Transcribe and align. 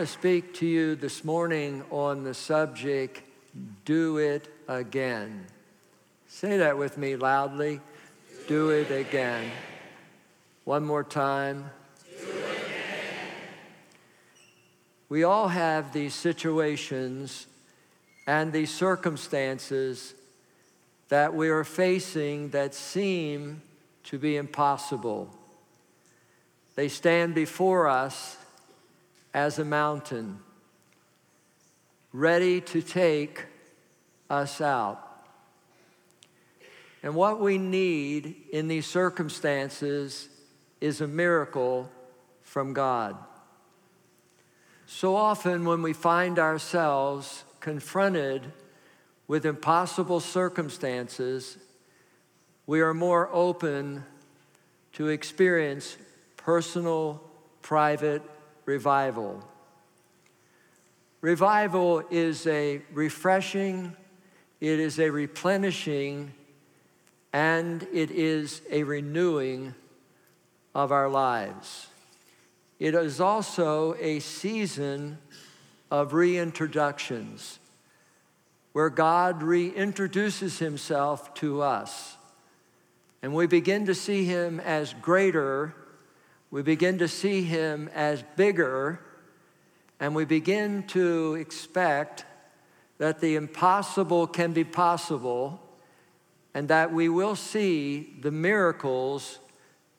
to 0.00 0.06
speak 0.06 0.54
to 0.54 0.64
you 0.64 0.94
this 0.94 1.24
morning 1.24 1.84
on 1.90 2.24
the 2.24 2.32
subject 2.32 3.20
do 3.84 4.16
it 4.16 4.48
again. 4.66 5.44
Say 6.26 6.56
that 6.56 6.78
with 6.78 6.96
me 6.96 7.16
loudly. 7.16 7.82
Do 8.48 8.70
it 8.70 8.90
again. 8.90 9.50
One 10.64 10.86
more 10.86 11.04
time. 11.04 11.68
We 15.10 15.22
all 15.24 15.48
have 15.48 15.92
these 15.92 16.14
situations 16.14 17.46
and 18.26 18.54
these 18.54 18.72
circumstances 18.72 20.14
that 21.10 21.34
we 21.34 21.50
are 21.50 21.64
facing 21.64 22.48
that 22.50 22.74
seem 22.74 23.60
to 24.04 24.18
be 24.18 24.38
impossible. 24.38 25.28
They 26.74 26.88
stand 26.88 27.34
before 27.34 27.86
us 27.86 28.38
as 29.32 29.58
a 29.58 29.64
mountain, 29.64 30.38
ready 32.12 32.60
to 32.60 32.82
take 32.82 33.46
us 34.28 34.60
out. 34.60 35.06
And 37.02 37.14
what 37.14 37.40
we 37.40 37.56
need 37.56 38.34
in 38.52 38.68
these 38.68 38.86
circumstances 38.86 40.28
is 40.80 41.00
a 41.00 41.08
miracle 41.08 41.90
from 42.42 42.72
God. 42.72 43.16
So 44.86 45.14
often, 45.14 45.64
when 45.64 45.82
we 45.82 45.92
find 45.92 46.38
ourselves 46.38 47.44
confronted 47.60 48.52
with 49.28 49.46
impossible 49.46 50.20
circumstances, 50.20 51.56
we 52.66 52.80
are 52.80 52.92
more 52.92 53.30
open 53.32 54.04
to 54.94 55.08
experience 55.08 55.96
personal, 56.36 57.22
private 57.62 58.22
revival. 58.64 59.42
Revival 61.20 62.02
is 62.10 62.46
a 62.46 62.80
refreshing, 62.92 63.94
it 64.60 64.80
is 64.80 64.98
a 64.98 65.10
replenishing, 65.10 66.32
and 67.32 67.86
it 67.92 68.10
is 68.10 68.62
a 68.70 68.82
renewing 68.82 69.74
of 70.74 70.92
our 70.92 71.08
lives. 71.08 71.88
It 72.78 72.94
is 72.94 73.20
also 73.20 73.94
a 74.00 74.20
season 74.20 75.18
of 75.90 76.12
reintroductions 76.12 77.58
where 78.72 78.88
God 78.88 79.40
reintroduces 79.40 80.58
himself 80.58 81.34
to 81.34 81.60
us. 81.60 82.16
And 83.22 83.34
we 83.34 83.46
begin 83.46 83.86
to 83.86 83.94
see 83.94 84.24
him 84.24 84.60
as 84.60 84.94
greater, 85.02 85.74
we 86.50 86.62
begin 86.62 86.98
to 86.98 87.08
see 87.08 87.42
him 87.42 87.88
as 87.94 88.24
bigger, 88.36 89.00
and 90.00 90.14
we 90.14 90.24
begin 90.24 90.82
to 90.88 91.34
expect 91.34 92.24
that 92.98 93.20
the 93.20 93.36
impossible 93.36 94.26
can 94.26 94.52
be 94.52 94.64
possible 94.64 95.60
and 96.52 96.68
that 96.68 96.92
we 96.92 97.08
will 97.08 97.36
see 97.36 98.16
the 98.20 98.30
miracles 98.30 99.38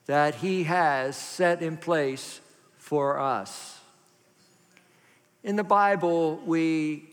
that 0.06 0.36
he 0.36 0.64
has 0.64 1.16
set 1.16 1.62
in 1.62 1.78
place 1.78 2.42
for 2.78 3.20
us. 3.20 3.80
In 5.44 5.56
the 5.56 5.64
Bible, 5.64 6.42
we 6.46 7.10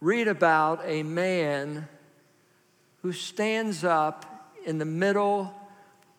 read 0.00 0.26
about 0.26 0.80
a 0.84 1.02
man 1.02 1.88
who 3.02 3.12
stands 3.12 3.84
up 3.84 4.50
in 4.66 4.78
the 4.78 4.84
middle 4.84 5.54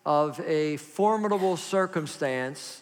of 0.06 0.38
a 0.46 0.76
formidable 0.76 1.56
circumstance, 1.56 2.80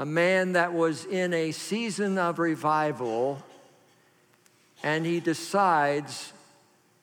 a 0.00 0.04
man 0.04 0.54
that 0.54 0.74
was 0.74 1.04
in 1.04 1.32
a 1.32 1.52
season 1.52 2.18
of 2.18 2.40
revival, 2.40 3.40
and 4.82 5.06
he 5.06 5.20
decides 5.20 6.32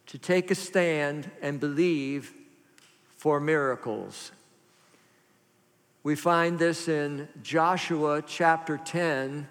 to 0.06 0.18
take 0.18 0.52
a 0.52 0.56
stand 0.56 1.32
and 1.42 1.62
believe 1.62 2.34
for 3.16 3.40
miracles. 3.40 4.34
We 6.04 6.18
find 6.18 6.60
this 6.60 6.90
in 6.90 7.30
Joshua 7.42 8.22
chapter 8.22 8.78
10. 8.78 9.48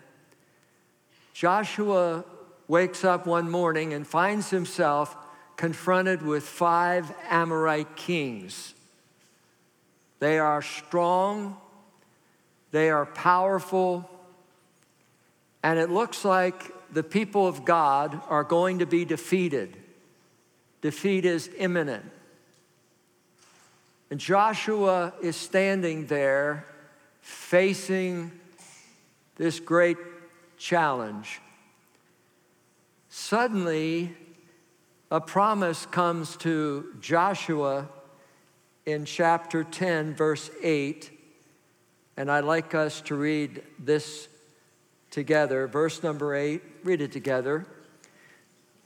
Joshua 1.32 2.22
wakes 2.66 3.02
up 3.02 3.26
one 3.26 3.50
morning 3.50 3.94
and 3.94 4.06
finds 4.06 4.50
himself 4.50 5.16
confronted 5.56 6.20
with 6.20 6.44
five 6.44 7.10
Amorite 7.30 7.96
kings. 7.96 8.74
They 10.20 10.38
are 10.38 10.62
strong, 10.62 11.56
they 12.70 12.90
are 12.90 13.06
powerful, 13.06 14.08
and 15.62 15.78
it 15.78 15.90
looks 15.90 16.24
like 16.24 16.74
the 16.92 17.02
people 17.02 17.46
of 17.46 17.64
God 17.64 18.20
are 18.28 18.44
going 18.44 18.78
to 18.80 18.86
be 18.86 19.04
defeated. 19.04 19.76
Defeat 20.80 21.24
is 21.24 21.50
imminent. 21.56 22.04
And 24.10 24.18
Joshua 24.18 25.12
is 25.20 25.36
standing 25.36 26.06
there 26.06 26.64
facing 27.20 28.30
this 29.36 29.60
great 29.60 29.98
challenge. 30.56 31.40
Suddenly, 33.10 34.16
a 35.10 35.20
promise 35.20 35.86
comes 35.86 36.36
to 36.38 36.94
Joshua 37.00 37.88
in 38.88 39.04
chapter 39.04 39.64
10, 39.64 40.14
verse 40.14 40.50
8. 40.62 41.10
And 42.16 42.30
I'd 42.30 42.44
like 42.44 42.74
us 42.74 43.02
to 43.02 43.14
read 43.14 43.62
this 43.78 44.28
together. 45.10 45.66
Verse 45.66 46.02
number 46.02 46.34
8, 46.34 46.62
read 46.84 47.02
it 47.02 47.12
together. 47.12 47.66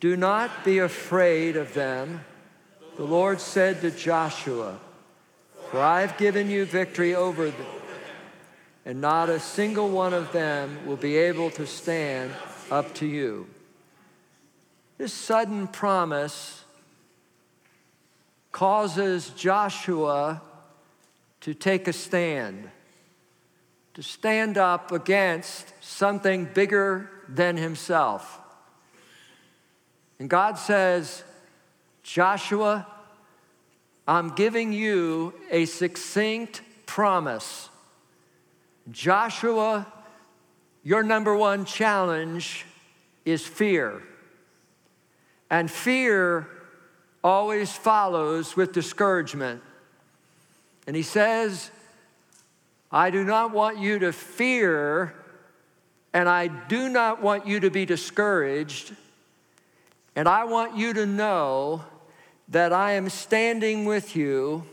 Do 0.00 0.16
not 0.16 0.64
be 0.64 0.80
afraid 0.80 1.56
of 1.56 1.72
them. 1.74 2.24
The 2.96 3.04
Lord 3.04 3.40
said 3.40 3.80
to 3.82 3.92
Joshua, 3.92 4.80
For 5.70 5.80
I've 5.80 6.18
given 6.18 6.50
you 6.50 6.64
victory 6.64 7.14
over 7.14 7.46
them, 7.46 7.66
and 8.84 9.00
not 9.00 9.30
a 9.30 9.38
single 9.38 9.88
one 9.88 10.12
of 10.12 10.32
them 10.32 10.84
will 10.84 10.96
be 10.96 11.16
able 11.16 11.50
to 11.52 11.66
stand 11.66 12.32
up 12.72 12.92
to 12.96 13.06
you. 13.06 13.46
This 14.98 15.12
sudden 15.12 15.68
promise 15.68 16.61
causes 18.52 19.30
Joshua 19.30 20.42
to 21.40 21.54
take 21.54 21.88
a 21.88 21.92
stand, 21.92 22.70
to 23.94 24.02
stand 24.02 24.56
up 24.58 24.92
against 24.92 25.72
something 25.80 26.44
bigger 26.44 27.10
than 27.28 27.56
himself. 27.56 28.38
And 30.18 30.30
God 30.30 30.58
says, 30.58 31.24
Joshua, 32.02 32.86
I'm 34.06 34.34
giving 34.34 34.72
you 34.72 35.34
a 35.50 35.64
succinct 35.64 36.62
promise. 36.86 37.70
Joshua, 38.90 39.86
your 40.84 41.02
number 41.02 41.34
one 41.34 41.64
challenge 41.64 42.66
is 43.24 43.46
fear. 43.46 44.02
And 45.50 45.70
fear 45.70 46.48
always 47.22 47.72
follows 47.72 48.56
with 48.56 48.72
discouragement. 48.72 49.62
And 50.86 50.96
he 50.96 51.02
says, 51.02 51.70
I 52.90 53.10
do 53.10 53.24
not 53.24 53.52
want 53.52 53.78
you 53.78 53.98
to 54.00 54.12
fear, 54.12 55.14
and 56.12 56.28
I 56.28 56.48
do 56.48 56.88
not 56.88 57.22
want 57.22 57.46
you 57.46 57.60
to 57.60 57.70
be 57.70 57.86
discouraged. 57.86 58.94
And 60.14 60.28
I 60.28 60.44
want 60.44 60.76
you 60.76 60.92
to 60.92 61.06
know 61.06 61.84
that 62.48 62.72
I 62.72 62.92
am 62.92 63.08
standing 63.08 63.86
with 63.86 64.14
you 64.14 64.64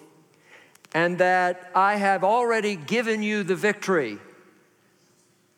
and 0.93 1.17
that 1.19 1.71
I 1.75 1.95
have 1.95 2.23
already 2.23 2.75
given 2.75 3.23
you 3.23 3.43
the 3.43 3.55
victory. 3.55 4.17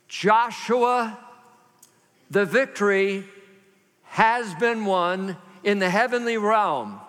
Joshua, 0.07 1.17
the 2.29 2.45
victory 2.45 3.25
has 4.03 4.53
been 4.55 4.85
won 4.85 5.37
in 5.63 5.79
the 5.79 5.89
heavenly 5.89 6.37
realm. 6.37 6.99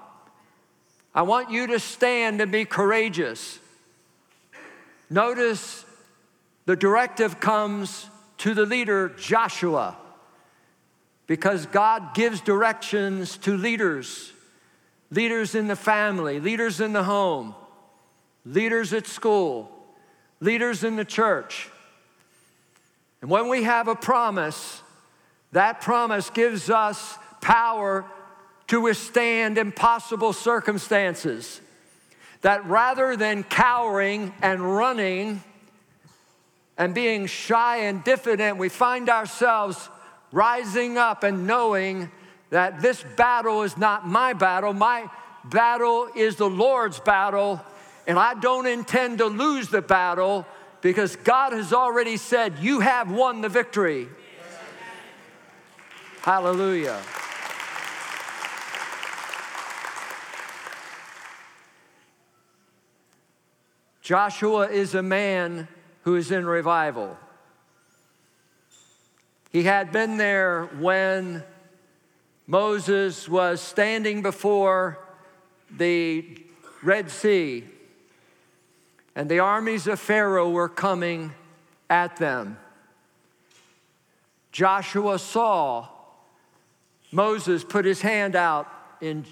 I 1.15 1.23
want 1.23 1.51
you 1.51 1.67
to 1.69 1.79
stand 1.79 2.41
and 2.41 2.51
be 2.51 2.65
courageous. 2.65 3.59
Notice 5.11 5.85
the 6.65 6.77
directive 6.77 7.41
comes 7.41 8.09
to 8.39 8.55
the 8.55 8.65
leader, 8.65 9.11
Joshua, 9.11 9.97
because 11.27 11.67
God 11.67 12.15
gives 12.15 12.41
directions 12.41 13.37
to 13.39 13.57
leaders 13.57 14.33
leaders 15.13 15.55
in 15.55 15.69
the 15.69 15.77
family, 15.77 16.41
leaders 16.41 16.81
in 16.81 16.95
the 16.95 17.05
home, 17.05 17.55
leaders 18.47 18.93
at 18.95 19.07
school, 19.07 19.71
leaders 20.41 20.83
in 20.83 20.97
the 20.97 21.05
church. 21.05 21.69
And 23.21 23.31
when 23.31 23.49
we 23.49 23.63
have 23.65 23.89
a 23.89 23.95
promise, 23.95 24.83
that 25.53 25.83
promise 25.83 26.31
gives 26.31 26.71
us 26.71 27.19
power 27.43 28.07
to 28.69 28.81
withstand 28.81 29.59
impossible 29.59 30.33
circumstances. 30.33 31.61
That 32.43 32.67
rather 32.67 33.17
than 33.17 33.45
cowering 33.45 34.33
and 34.43 34.77
running, 34.77 35.43
and 36.79 36.95
being 36.95 37.27
shy 37.27 37.79
and 37.85 38.03
diffident, 38.03 38.59
we 38.59 38.69
find 38.69 39.09
ourselves 39.09 39.89
rising 40.33 40.99
up 40.99 41.23
and 41.23 41.47
knowing 41.47 42.11
that 42.51 42.81
this 42.81 43.05
battle 43.17 43.63
is 43.63 43.77
not 43.77 44.07
my 44.07 44.33
battle. 44.33 44.73
My 44.73 45.09
battle 45.45 46.09
is 46.17 46.37
the 46.37 46.49
Lord's 46.49 46.99
battle, 47.01 47.61
and 48.07 48.19
I 48.19 48.35
don't 48.35 48.67
intend 48.67 49.19
to 49.19 49.27
lose 49.27 49.69
the 49.69 49.83
battle 49.83 50.47
because 50.81 51.17
God 51.17 51.53
has 51.53 51.73
already 51.73 52.17
said, 52.17 52.59
You 52.61 52.81
have 52.81 53.11
won 53.11 53.43
the 53.43 53.49
victory. 53.49 54.09
Hallelujah. 56.23 57.01
Joshua 64.03 64.69
is 64.69 64.97
a 64.97 65.03
man 65.03 65.69
who 66.03 66.17
is 66.17 66.33
in 66.33 66.45
revival. 66.45 67.17
He 69.53 69.63
had 69.63 69.93
been 69.93 70.17
there 70.17 70.65
when 70.81 71.45
Moses 72.49 73.29
was 73.29 73.61
standing 73.61 74.21
before 74.21 74.99
the 75.71 76.37
Red 76.83 77.13
Sea, 77.13 77.65
and 79.15 79.31
the 79.31 79.39
armies 79.39 79.87
of 79.87 80.01
Pharaoh 80.01 80.51
were 80.51 80.69
coming 80.69 81.33
at 81.89 82.17
them. 82.17 82.59
Joshua 84.51 85.21
saw 85.21 85.87
Moses 87.13 87.63
put 87.63 87.85
his 87.85 88.01
hand 88.01 88.35
out 88.35 88.67
in 89.01 89.25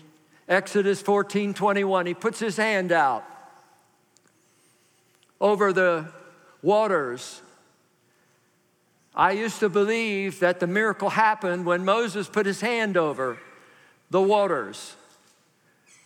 Exodus 0.49 1.02
14 1.02 1.55
21. 1.55 2.06
He 2.06 2.14
puts 2.14 2.38
his 2.38 2.56
hand 2.56 2.93
out 2.93 3.25
over 5.41 5.73
the 5.73 6.09
waters. 6.63 7.41
I 9.15 9.33
used 9.33 9.61
to 9.61 9.69
believe 9.69 10.41
that 10.41 10.61
the 10.61 10.67
miracle 10.67 11.11
happened 11.11 11.67
when 11.67 11.85
Moses 11.85 12.29
put 12.29 12.47
his 12.47 12.61
hand 12.61 12.97
over 12.97 13.39
the 14.11 14.23
waters. 14.23 14.95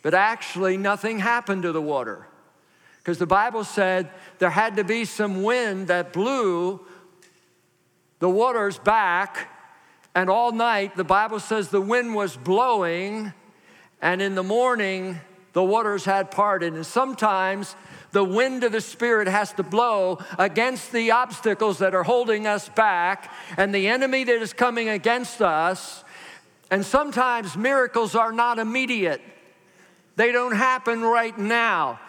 But 0.01 0.13
actually, 0.13 0.77
nothing 0.77 1.19
happened 1.19 1.63
to 1.63 1.71
the 1.71 1.81
water. 1.81 2.27
Because 2.99 3.19
the 3.19 3.27
Bible 3.27 3.63
said 3.63 4.09
there 4.39 4.49
had 4.49 4.77
to 4.77 4.83
be 4.83 5.05
some 5.05 5.43
wind 5.43 5.87
that 5.87 6.13
blew 6.13 6.85
the 8.19 8.29
waters 8.29 8.79
back. 8.79 9.49
And 10.15 10.29
all 10.29 10.51
night, 10.51 10.95
the 10.95 11.03
Bible 11.03 11.39
says 11.39 11.69
the 11.69 11.81
wind 11.81 12.15
was 12.15 12.37
blowing. 12.37 13.33
And 14.01 14.21
in 14.21 14.35
the 14.35 14.43
morning, 14.43 15.19
the 15.53 15.63
waters 15.63 16.05
had 16.05 16.31
parted. 16.31 16.73
And 16.73 16.85
sometimes 16.85 17.75
the 18.15 18.23
wind 18.23 18.63
of 18.63 18.71
the 18.71 18.79
Spirit 18.79 19.27
has 19.27 19.51
to 19.51 19.61
blow 19.61 20.19
against 20.39 20.93
the 20.93 21.11
obstacles 21.11 21.79
that 21.79 21.93
are 21.93 22.03
holding 22.03 22.47
us 22.47 22.69
back 22.69 23.29
and 23.57 23.75
the 23.75 23.89
enemy 23.89 24.23
that 24.23 24.41
is 24.41 24.53
coming 24.53 24.87
against 24.87 25.41
us. 25.41 26.05
And 26.71 26.85
sometimes 26.85 27.57
miracles 27.57 28.15
are 28.15 28.31
not 28.31 28.57
immediate, 28.57 29.21
they 30.15 30.31
don't 30.31 30.55
happen 30.55 31.01
right 31.01 31.37
now. 31.37 31.99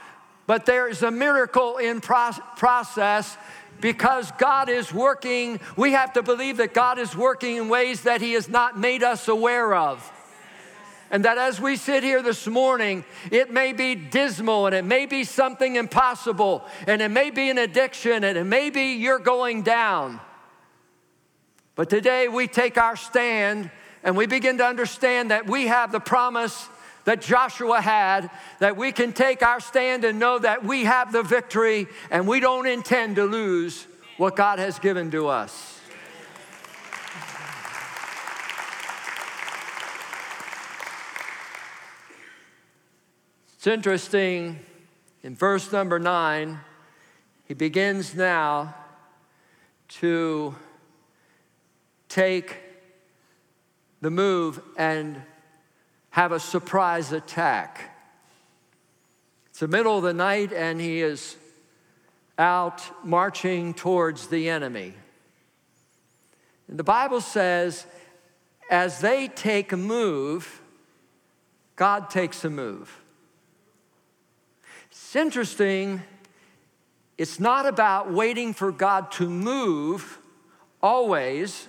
But 0.47 0.65
there 0.65 0.87
is 0.87 1.03
a 1.03 1.11
miracle 1.11 1.79
in 1.79 2.01
process 2.01 3.37
because 3.81 4.31
God 4.39 4.69
is 4.69 4.95
working. 4.95 5.59
We 5.77 5.91
have 5.91 6.13
to 6.13 6.23
believe 6.23 6.59
that 6.59 6.73
God 6.73 7.01
is 7.01 7.17
working 7.17 7.57
in 7.57 7.69
ways 7.69 8.03
that 8.03 8.21
He 8.21 8.35
has 8.35 8.49
not 8.49 8.79
made 8.79 9.03
us 9.03 9.27
aware 9.27 9.75
of. 9.75 10.09
And 11.11 11.25
that 11.25 11.39
as 11.39 11.61
we 11.61 11.77
sit 11.77 12.03
here 12.03 12.23
this 12.23 12.47
morning, 12.47 13.05
it 13.31 13.51
may 13.51 13.73
be 13.73 13.95
dismal 13.95 14.67
and 14.67 14.75
it 14.75 14.85
may 14.85 15.07
be 15.07 15.25
something 15.25 15.77
impossible 15.77 16.65
and 16.87 17.01
it 17.01 17.11
may 17.11 17.31
be 17.31 17.49
an 17.49 17.59
addiction 17.59 18.25
and 18.25 18.37
it 18.37 18.45
may 18.45 18.71
be 18.71 18.95
you're 18.95 19.19
going 19.19 19.63
down. 19.63 20.21
But 21.77 21.91
today 21.91 22.27
we 22.27 22.49
take 22.49 22.79
our 22.79 22.97
stand 22.97 23.71
and 24.03 24.17
we 24.17 24.27
begin 24.27 24.59
to 24.59 24.65
understand 24.65 25.31
that 25.31 25.47
we 25.47 25.67
have 25.67 25.93
the 25.93 26.01
promise 26.01 26.69
that 27.05 27.21
Joshua 27.21 27.81
had, 27.81 28.31
that 28.59 28.77
we 28.77 28.91
can 28.91 29.13
take 29.13 29.43
our 29.43 29.61
stand 29.61 30.05
and 30.05 30.19
know 30.19 30.39
that 30.41 30.65
we 30.65 30.85
have 30.85 31.13
the 31.13 31.23
victory 31.23 31.87
and 32.11 32.27
we 32.27 32.41
don't 32.41 32.67
intend 32.67 33.17
to 33.17 33.25
lose 33.25 33.87
what 34.17 34.35
God 34.35 34.59
has 34.59 34.79
given 34.81 35.11
to 35.13 35.29
us. 35.29 35.76
It's 43.67 43.75
interesting, 43.75 44.61
in 45.25 45.35
verse 45.35 45.73
number 45.73 45.99
nine, 45.99 46.61
he 47.49 47.55
begins 47.55 48.15
now 48.15 48.77
to 49.89 50.55
take 52.09 52.59
the 54.01 54.11
move 54.13 54.61
and 54.77 55.21
have 56.11 56.31
a 56.31 56.39
surprise 56.39 57.11
attack. 57.11 57.99
It's 59.51 59.59
the 59.59 59.67
middle 59.67 59.97
of 59.97 60.05
the 60.05 60.15
night, 60.15 60.53
and 60.53 60.81
he 60.81 61.01
is 61.01 61.37
out 62.39 62.85
marching 63.05 63.75
towards 63.75 64.29
the 64.29 64.49
enemy. 64.49 64.95
And 66.69 66.79
the 66.79 66.85
Bible 66.85 67.21
says, 67.21 67.85
as 68.71 69.01
they 69.01 69.27
take 69.27 69.73
a 69.73 69.77
move, 69.77 70.63
God 71.75 72.11
takes 72.11 72.45
a 72.45 72.51
move. 72.51 73.03
It's 74.99 75.15
interesting, 75.15 76.03
it's 77.19 77.39
not 77.39 77.67
about 77.67 78.11
waiting 78.11 78.55
for 78.55 78.73
God 78.73 79.13
to 79.13 79.29
move 79.29 80.19
always. 80.83 81.69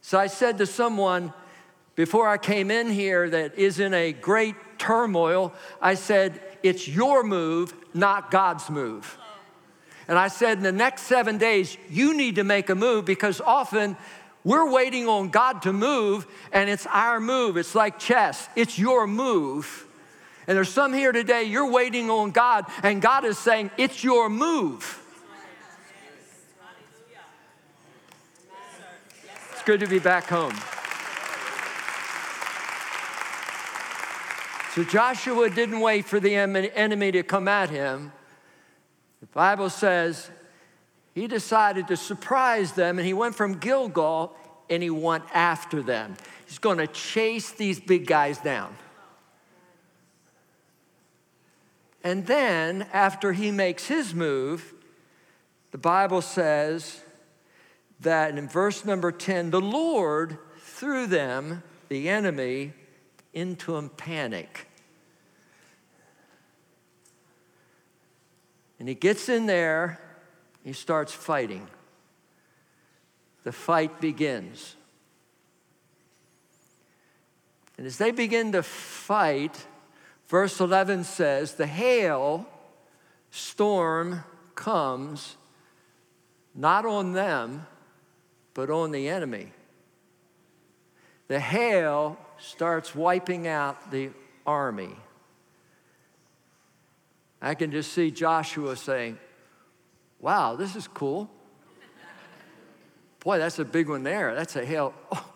So 0.00 0.18
I 0.18 0.26
said 0.26 0.58
to 0.58 0.66
someone 0.66 1.32
before 1.94 2.26
I 2.26 2.36
came 2.36 2.72
in 2.72 2.90
here 2.90 3.30
that 3.30 3.56
is 3.56 3.78
in 3.78 3.94
a 3.94 4.12
great 4.12 4.56
turmoil, 4.78 5.54
I 5.80 5.94
said, 5.94 6.40
It's 6.64 6.88
your 6.88 7.22
move, 7.22 7.72
not 7.94 8.32
God's 8.32 8.68
move. 8.68 9.16
And 10.08 10.18
I 10.18 10.26
said, 10.26 10.58
In 10.58 10.64
the 10.64 10.72
next 10.72 11.02
seven 11.02 11.38
days, 11.38 11.76
you 11.88 12.16
need 12.16 12.34
to 12.34 12.44
make 12.44 12.70
a 12.70 12.74
move 12.74 13.04
because 13.04 13.40
often 13.40 13.96
we're 14.42 14.68
waiting 14.68 15.06
on 15.06 15.28
God 15.28 15.62
to 15.62 15.72
move 15.72 16.26
and 16.50 16.68
it's 16.68 16.86
our 16.86 17.20
move. 17.20 17.56
It's 17.56 17.76
like 17.76 18.00
chess, 18.00 18.48
it's 18.56 18.80
your 18.80 19.06
move. 19.06 19.85
And 20.46 20.56
there's 20.56 20.68
some 20.68 20.92
here 20.92 21.12
today, 21.12 21.44
you're 21.44 21.70
waiting 21.70 22.08
on 22.08 22.30
God, 22.30 22.66
and 22.82 23.02
God 23.02 23.24
is 23.24 23.36
saying, 23.36 23.70
It's 23.76 24.04
your 24.04 24.28
move. 24.28 25.02
It's 29.52 29.62
good 29.64 29.80
to 29.80 29.86
be 29.86 29.98
back 29.98 30.24
home. 30.26 30.54
So 34.74 34.84
Joshua 34.84 35.48
didn't 35.48 35.80
wait 35.80 36.04
for 36.04 36.20
the 36.20 36.36
enemy 36.36 37.10
to 37.12 37.22
come 37.22 37.48
at 37.48 37.70
him. 37.70 38.12
The 39.20 39.26
Bible 39.28 39.70
says 39.70 40.30
he 41.14 41.26
decided 41.26 41.88
to 41.88 41.96
surprise 41.96 42.72
them, 42.72 42.98
and 42.98 43.06
he 43.06 43.14
went 43.14 43.34
from 43.34 43.54
Gilgal 43.54 44.36
and 44.68 44.82
he 44.82 44.90
went 44.90 45.24
after 45.32 45.82
them. 45.82 46.16
He's 46.46 46.58
going 46.58 46.76
to 46.76 46.86
chase 46.86 47.52
these 47.52 47.80
big 47.80 48.06
guys 48.06 48.36
down. 48.38 48.76
And 52.06 52.24
then, 52.24 52.86
after 52.92 53.32
he 53.32 53.50
makes 53.50 53.88
his 53.88 54.14
move, 54.14 54.72
the 55.72 55.78
Bible 55.78 56.22
says 56.22 57.00
that 57.98 58.38
in 58.38 58.48
verse 58.48 58.84
number 58.84 59.10
10, 59.10 59.50
the 59.50 59.60
Lord 59.60 60.38
threw 60.60 61.08
them, 61.08 61.64
the 61.88 62.08
enemy, 62.08 62.74
into 63.34 63.74
a 63.74 63.88
panic. 63.88 64.68
And 68.78 68.88
he 68.88 68.94
gets 68.94 69.28
in 69.28 69.46
there, 69.46 69.98
he 70.62 70.74
starts 70.74 71.12
fighting. 71.12 71.66
The 73.42 73.50
fight 73.50 74.00
begins. 74.00 74.76
And 77.76 77.84
as 77.84 77.98
they 77.98 78.12
begin 78.12 78.52
to 78.52 78.62
fight, 78.62 79.66
Verse 80.26 80.60
11 80.60 81.04
says, 81.04 81.54
The 81.54 81.66
hail 81.66 82.46
storm 83.30 84.24
comes 84.54 85.36
not 86.54 86.84
on 86.86 87.12
them, 87.12 87.66
but 88.54 88.70
on 88.70 88.90
the 88.90 89.08
enemy. 89.08 89.52
The 91.28 91.38
hail 91.38 92.18
starts 92.38 92.94
wiping 92.94 93.46
out 93.46 93.90
the 93.90 94.10
army. 94.46 94.96
I 97.40 97.54
can 97.54 97.70
just 97.70 97.92
see 97.92 98.10
Joshua 98.10 98.76
saying, 98.76 99.18
Wow, 100.18 100.56
this 100.56 100.74
is 100.74 100.88
cool. 100.88 101.30
Boy, 103.20 103.38
that's 103.38 103.58
a 103.58 103.64
big 103.64 103.88
one 103.88 104.02
there. 104.02 104.34
That's 104.34 104.56
a 104.56 104.64
hail. 104.64 104.94
Oh, 105.12 105.32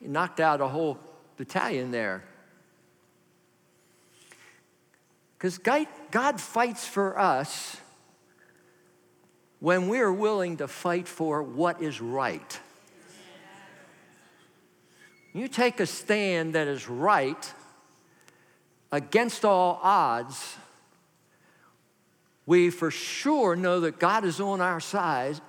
he 0.00 0.08
knocked 0.08 0.40
out 0.40 0.60
a 0.60 0.66
whole 0.66 0.98
battalion 1.36 1.90
there. 1.90 2.24
Because 5.44 5.58
God 6.10 6.40
fights 6.40 6.86
for 6.86 7.18
us 7.18 7.76
when 9.60 9.88
we're 9.88 10.10
willing 10.10 10.56
to 10.56 10.66
fight 10.66 11.06
for 11.06 11.42
what 11.42 11.82
is 11.82 12.00
right. 12.00 12.58
You 15.34 15.48
take 15.48 15.80
a 15.80 15.86
stand 15.86 16.54
that 16.54 16.66
is 16.66 16.88
right 16.88 17.52
against 18.90 19.44
all 19.44 19.78
odds, 19.82 20.56
we 22.46 22.70
for 22.70 22.90
sure 22.90 23.54
know 23.54 23.80
that 23.80 23.98
God 23.98 24.24
is 24.24 24.40
on 24.40 24.62
our 24.62 24.80
side 24.80 25.42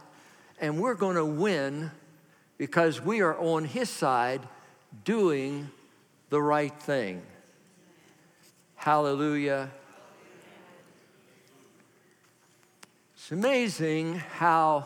and 0.59 0.81
we're 0.81 0.95
going 0.95 1.15
to 1.15 1.23
win 1.23 1.89
because 2.57 2.99
we 2.99 3.21
are 3.21 3.39
on 3.39 3.63
His 3.63 3.89
side 3.89 4.41
doing 5.05 5.69
the 6.31 6.41
right 6.41 6.77
thing. 6.81 7.21
Hallelujah. 8.75 9.71
It's 13.25 13.31
amazing 13.31 14.19
how 14.19 14.85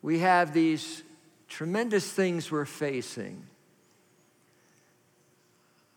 we 0.00 0.20
have 0.20 0.54
these 0.54 1.02
tremendous 1.46 2.10
things 2.10 2.50
we're 2.50 2.64
facing. 2.64 3.46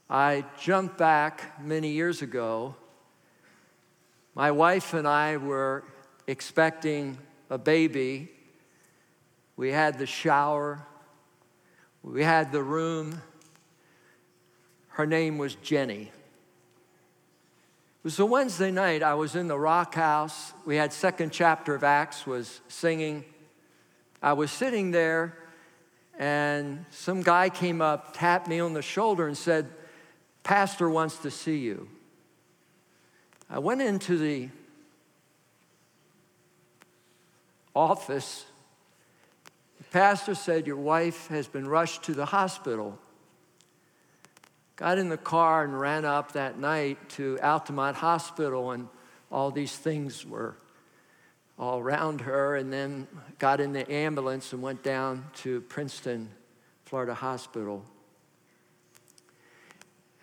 I 0.09 0.43
jumped 0.59 0.97
back 0.97 1.63
many 1.63 1.91
years 1.91 2.21
ago. 2.21 2.75
My 4.35 4.51
wife 4.51 4.93
and 4.93 5.07
I 5.07 5.37
were 5.37 5.85
expecting 6.27 7.17
a 7.49 7.57
baby. 7.57 8.29
We 9.55 9.71
had 9.71 9.99
the 9.99 10.05
shower, 10.05 10.85
we 12.03 12.25
had 12.25 12.51
the 12.51 12.61
room. 12.61 13.21
Her 14.89 15.05
name 15.05 15.37
was 15.37 15.55
Jenny. 15.55 16.11
It 18.01 18.05
was 18.05 18.19
a 18.19 18.25
Wednesday 18.25 18.71
night. 18.71 19.03
I 19.03 19.13
was 19.13 19.35
in 19.35 19.47
the 19.47 19.59
Rock 19.59 19.93
House. 19.93 20.53
We 20.65 20.75
had 20.75 20.91
second 20.91 21.31
chapter 21.31 21.75
of 21.75 21.83
Acts 21.83 22.25
was 22.25 22.59
singing. 22.67 23.23
I 24.23 24.33
was 24.33 24.49
sitting 24.49 24.89
there, 24.89 25.37
and 26.17 26.83
some 26.89 27.21
guy 27.21 27.49
came 27.49 27.79
up, 27.79 28.17
tapped 28.17 28.47
me 28.47 28.59
on 28.59 28.73
the 28.73 28.81
shoulder, 28.81 29.27
and 29.27 29.37
said, 29.37 29.71
"Pastor 30.41 30.89
wants 30.89 31.17
to 31.17 31.29
see 31.29 31.59
you." 31.59 31.89
I 33.47 33.59
went 33.59 33.83
into 33.83 34.17
the 34.17 34.49
office. 37.75 38.47
The 39.77 39.83
pastor 39.91 40.33
said, 40.33 40.65
"Your 40.65 40.77
wife 40.77 41.27
has 41.27 41.47
been 41.47 41.67
rushed 41.67 42.01
to 42.05 42.15
the 42.15 42.25
hospital." 42.25 42.97
Got 44.81 44.97
in 44.97 45.09
the 45.09 45.17
car 45.17 45.63
and 45.63 45.79
ran 45.79 46.05
up 46.05 46.31
that 46.31 46.57
night 46.57 46.97
to 47.09 47.37
Altamonte 47.43 47.93
Hospital, 47.97 48.71
and 48.71 48.87
all 49.31 49.51
these 49.51 49.77
things 49.77 50.25
were 50.25 50.55
all 51.59 51.77
around 51.77 52.21
her, 52.21 52.55
and 52.55 52.73
then 52.73 53.07
got 53.37 53.59
in 53.59 53.73
the 53.73 53.89
ambulance 53.91 54.53
and 54.53 54.61
went 54.63 54.81
down 54.81 55.25
to 55.35 55.61
Princeton, 55.61 56.29
Florida 56.85 57.13
Hospital. 57.13 57.85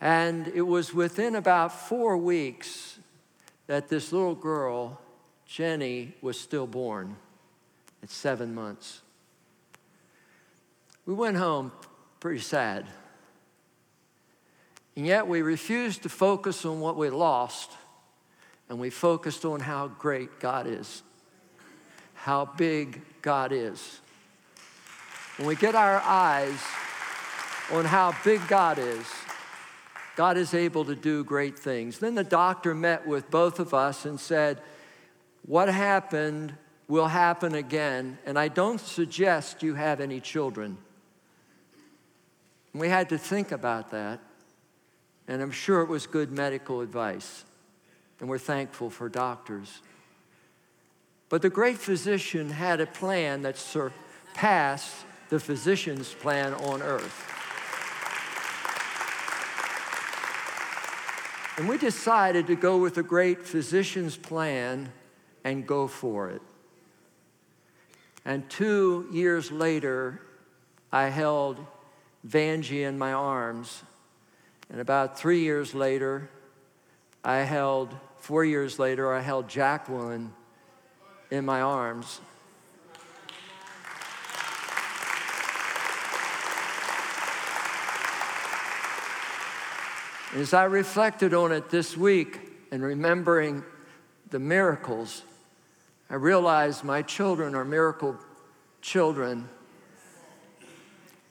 And 0.01 0.49
it 0.49 0.63
was 0.63 0.93
within 0.93 1.37
about 1.37 1.71
four 1.71 2.17
weeks 2.17 2.99
that 3.69 3.89
this 3.89 4.13
little 4.13 4.35
girl, 4.35 5.01
Jenny, 5.47 6.17
was 6.21 6.37
stillborn 6.37 7.15
at 8.03 8.11
seven 8.11 8.57
months. 8.57 9.03
We 11.07 11.15
went 11.15 11.37
home 11.37 11.71
pretty 12.19 12.41
sad. 12.41 12.89
And 14.99 15.07
yet 15.07 15.29
we 15.29 15.43
refused 15.43 16.03
to 16.03 16.09
focus 16.09 16.65
on 16.65 16.81
what 16.81 16.97
we 16.97 17.09
lost, 17.09 17.71
and 18.69 18.81
we 18.81 18.91
focused 18.91 19.45
on 19.45 19.61
how 19.61 19.87
great 19.87 20.41
God 20.41 20.67
is, 20.67 21.05
how 22.15 22.47
big 22.47 23.01
God 23.23 23.53
is. 23.53 24.01
When 25.37 25.47
we 25.47 25.55
get 25.55 25.77
our 25.77 26.01
eyes 26.01 26.61
on 27.71 27.85
how 27.85 28.13
big 28.25 28.41
God 28.49 28.81
is, 28.81 29.07
God 30.17 30.37
is 30.37 30.53
able 30.53 30.85
to 30.87 30.97
do 30.97 31.23
great 31.23 31.57
things. 31.57 32.01
Then 32.01 32.17
the 32.17 32.25
doctor 32.25 32.75
met 32.75 33.07
with 33.07 33.31
both 33.31 33.61
of 33.61 33.73
us 33.73 34.05
and 34.05 34.19
said, 34.19 34.61
What 35.47 35.69
happened 35.69 36.55
will 36.89 37.07
happen 37.07 37.55
again, 37.55 38.19
and 38.27 38.37
I 38.37 38.49
don't 38.49 38.81
suggest 38.81 39.63
you 39.63 39.77
have 39.77 40.01
any 40.01 40.19
children. 40.19 40.77
we 42.75 42.89
had 42.89 43.09
to 43.11 43.17
think 43.17 43.53
about 43.53 43.93
that. 43.93 44.19
And 45.29 45.43
I'm 45.43 45.51
sure 45.51 45.83
it 45.83 45.89
was 45.89 46.07
good 46.07 46.33
medical 46.33 46.81
advice. 46.81 47.45
And 48.19 48.29
we're 48.29 48.39
thankful 48.39 48.91
for 48.91 49.09
doctors. 49.09 49.83
But 51.29 51.43
the 51.43 51.51
great 51.51 51.77
physician 51.77 52.51
had 52.51 52.81
a 52.81 52.87
plan 52.87 53.43
that 53.43 53.59
surpassed 53.59 55.05
the 55.29 55.39
physician's 55.39 56.15
plan 56.15 56.55
on 56.55 56.81
earth. 56.81 57.35
And 61.59 61.69
we 61.69 61.77
decided 61.77 62.47
to 62.47 62.55
go 62.55 62.79
with 62.79 62.95
the 62.95 63.03
great 63.03 63.45
physician's 63.45 64.17
plan 64.17 64.91
and 65.45 65.67
go 65.67 65.87
for 65.87 66.31
it. 66.31 66.41
And 68.25 68.49
two 68.49 69.09
years 69.11 69.51
later, 69.51 70.23
I 70.93 71.09
held 71.09 71.59
Vanjie 72.27 72.87
in 72.87 72.97
my 72.97 73.13
arms 73.13 73.83
and 74.71 74.81
about 74.81 75.19
three 75.19 75.41
years 75.41 75.75
later, 75.75 76.29
I 77.25 77.39
held, 77.39 77.95
four 78.19 78.45
years 78.45 78.79
later, 78.79 79.13
I 79.13 79.21
held 79.21 79.49
Jacqueline 79.49 80.33
in 81.31 81.45
my 81.45 81.61
arms. 81.61 82.21
As 90.35 90.53
I 90.53 90.65
reflected 90.65 91.33
on 91.33 91.53
it 91.53 91.71
this 91.71 91.97
week 91.97 92.39
and 92.71 92.83
remembering 92.83 93.65
the 94.29 94.39
miracles, 94.39 95.23
I 96.11 96.17
realized 96.17 96.85
my 96.85 97.01
children 97.01 97.55
are 97.55 97.65
miracle 97.65 98.19
children. 98.83 99.49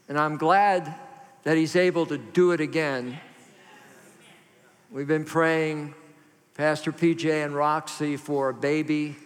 And 0.10 0.17
I'm 0.17 0.38
glad 0.38 0.96
that 1.44 1.58
He's 1.58 1.75
able 1.75 2.08
to 2.08 2.17
do 2.17 2.51
it 2.51 2.60
again 2.60 3.20
We've 4.89 5.06
been 5.06 5.25
praying, 5.25 5.94
Pastor 6.53 6.94
PJ 6.94 7.44
and 7.44 7.53
Roxy, 7.53 8.15
for 8.15 8.48
a 8.48 8.53
baby, 8.53 9.17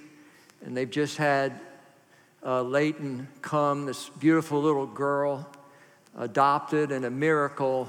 and 0.66 0.76
they've 0.76 0.90
just 0.90 1.18
had 1.18 1.62
uh, 2.44 2.64
Leighton 2.64 3.28
come, 3.44 3.86
this 3.86 4.10
beautiful 4.10 4.60
little 4.60 4.88
girl, 4.88 5.48
adopted 6.18 6.92
and 6.92 7.06
a 7.06 7.12
miracle, 7.12 7.88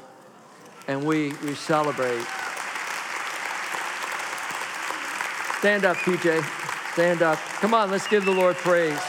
and 0.87 1.03
we, 1.03 1.33
we 1.45 1.55
celebrate. 1.55 2.23
Stand 5.61 5.87
up, 5.87 5.97
PJ. 5.97 6.45
Stand 6.93 7.23
up. 7.23 7.39
Come 7.63 7.73
on, 7.73 7.91
let's 7.91 8.07
give 8.07 8.27
the 8.27 8.33
Lord 8.33 8.57
praise. 8.57 9.01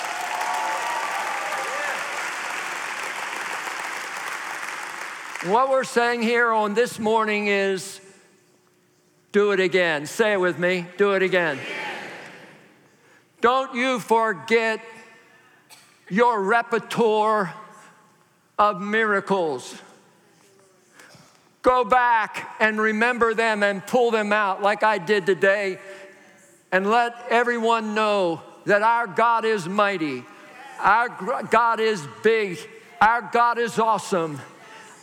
What 5.51 5.69
we're 5.69 5.83
saying 5.83 6.21
here 6.21 6.53
on 6.53 6.73
this 6.73 6.97
morning 6.97 7.47
is 7.47 7.99
do 9.33 9.51
it 9.51 9.59
again. 9.59 10.05
Say 10.05 10.33
it 10.33 10.39
with 10.39 10.59
me. 10.59 10.85
Do 10.97 11.13
it 11.13 11.23
again. 11.23 11.59
Don't 13.41 13.75
you 13.75 13.99
forget 13.99 14.79
your 16.07 16.41
repertoire 16.41 17.53
of 18.59 18.79
miracles. 18.79 19.75
Go 21.63 21.83
back 21.83 22.55
and 22.59 22.79
remember 22.79 23.33
them 23.33 23.63
and 23.63 23.85
pull 23.85 24.11
them 24.11 24.31
out 24.31 24.61
like 24.61 24.83
I 24.83 24.99
did 24.99 25.25
today. 25.25 25.79
And 26.71 26.89
let 26.89 27.15
everyone 27.29 27.95
know 27.95 28.41
that 28.65 28.83
our 28.83 29.07
God 29.07 29.45
is 29.45 29.67
mighty, 29.67 30.23
our 30.79 31.09
God 31.49 31.79
is 31.79 32.05
big, 32.23 32.59
our 33.01 33.29
God 33.33 33.57
is 33.57 33.77
awesome, 33.77 34.39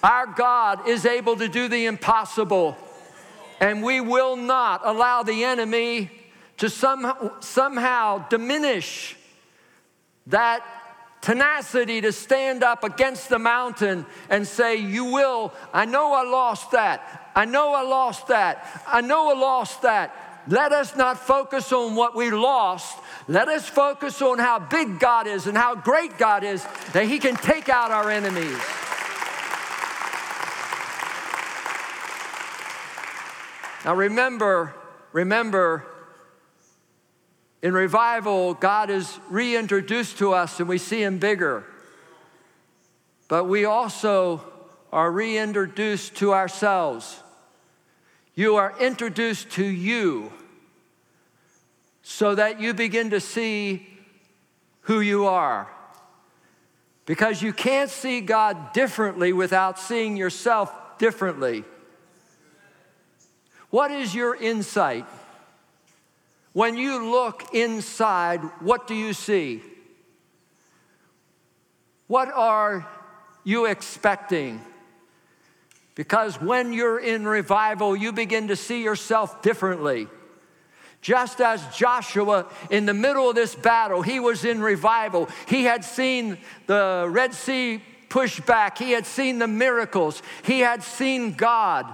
our 0.02 0.26
God 0.26 0.88
is 0.88 1.04
able 1.04 1.36
to 1.36 1.48
do 1.48 1.68
the 1.68 1.86
impossible. 1.86 2.76
And 3.60 3.82
we 3.82 4.00
will 4.00 4.36
not 4.36 4.80
allow 4.84 5.22
the 5.22 5.44
enemy 5.44 6.10
to 6.56 6.68
some, 6.70 7.30
somehow 7.40 8.26
diminish 8.28 9.16
that 10.26 10.64
tenacity 11.20 12.00
to 12.00 12.12
stand 12.12 12.62
up 12.62 12.84
against 12.84 13.28
the 13.28 13.38
mountain 13.38 14.06
and 14.28 14.46
say, 14.46 14.76
You 14.76 15.06
will, 15.06 15.52
I 15.72 15.84
know 15.84 16.12
I 16.14 16.22
lost 16.22 16.70
that. 16.72 17.30
I 17.34 17.44
know 17.44 17.74
I 17.74 17.82
lost 17.82 18.28
that. 18.28 18.84
I 18.86 19.00
know 19.00 19.30
I 19.30 19.38
lost 19.38 19.82
that. 19.82 20.42
Let 20.48 20.72
us 20.72 20.96
not 20.96 21.18
focus 21.18 21.72
on 21.72 21.94
what 21.94 22.16
we 22.16 22.30
lost. 22.30 22.98
Let 23.28 23.48
us 23.48 23.68
focus 23.68 24.20
on 24.22 24.38
how 24.38 24.58
big 24.58 24.98
God 24.98 25.26
is 25.26 25.46
and 25.46 25.56
how 25.56 25.74
great 25.74 26.18
God 26.18 26.42
is 26.44 26.64
that 26.92 27.04
He 27.04 27.18
can 27.18 27.36
take 27.36 27.68
out 27.68 27.90
our 27.90 28.10
enemies. 28.10 28.58
Now 33.84 33.94
remember, 33.94 34.74
remember, 35.12 35.86
In 37.62 37.74
revival, 37.74 38.54
God 38.54 38.88
is 38.88 39.18
reintroduced 39.28 40.18
to 40.18 40.32
us 40.32 40.60
and 40.60 40.68
we 40.68 40.78
see 40.78 41.02
Him 41.02 41.18
bigger. 41.18 41.64
But 43.28 43.44
we 43.44 43.64
also 43.64 44.42
are 44.92 45.12
reintroduced 45.12 46.16
to 46.16 46.32
ourselves. 46.32 47.22
You 48.34 48.56
are 48.56 48.74
introduced 48.80 49.50
to 49.50 49.64
you 49.64 50.32
so 52.02 52.34
that 52.34 52.60
you 52.60 52.72
begin 52.72 53.10
to 53.10 53.20
see 53.20 53.86
who 54.82 55.00
you 55.00 55.26
are. 55.26 55.68
Because 57.04 57.42
you 57.42 57.52
can't 57.52 57.90
see 57.90 58.20
God 58.20 58.72
differently 58.72 59.32
without 59.32 59.78
seeing 59.78 60.16
yourself 60.16 60.72
differently. 60.98 61.64
What 63.70 63.92
is 63.92 64.14
your 64.14 64.34
insight? 64.34 65.06
When 66.52 66.76
you 66.76 67.10
look 67.10 67.54
inside, 67.54 68.40
what 68.60 68.88
do 68.88 68.94
you 68.94 69.12
see? 69.12 69.62
What 72.08 72.28
are 72.28 72.88
you 73.44 73.66
expecting? 73.66 74.60
Because 75.94 76.40
when 76.40 76.72
you're 76.72 76.98
in 76.98 77.26
revival, 77.26 77.94
you 77.94 78.12
begin 78.12 78.48
to 78.48 78.56
see 78.56 78.82
yourself 78.82 79.42
differently. 79.42 80.08
Just 81.00 81.40
as 81.40 81.64
Joshua, 81.74 82.46
in 82.68 82.86
the 82.86 82.94
middle 82.94 83.30
of 83.30 83.36
this 83.36 83.54
battle, 83.54 84.02
he 84.02 84.18
was 84.18 84.44
in 84.44 84.60
revival. 84.60 85.28
He 85.46 85.64
had 85.64 85.84
seen 85.84 86.38
the 86.66 87.06
Red 87.08 87.32
Sea 87.32 87.82
push 88.08 88.40
back, 88.40 88.76
he 88.76 88.90
had 88.90 89.06
seen 89.06 89.38
the 89.38 89.46
miracles, 89.46 90.20
he 90.42 90.60
had 90.60 90.82
seen 90.82 91.34
God 91.34 91.86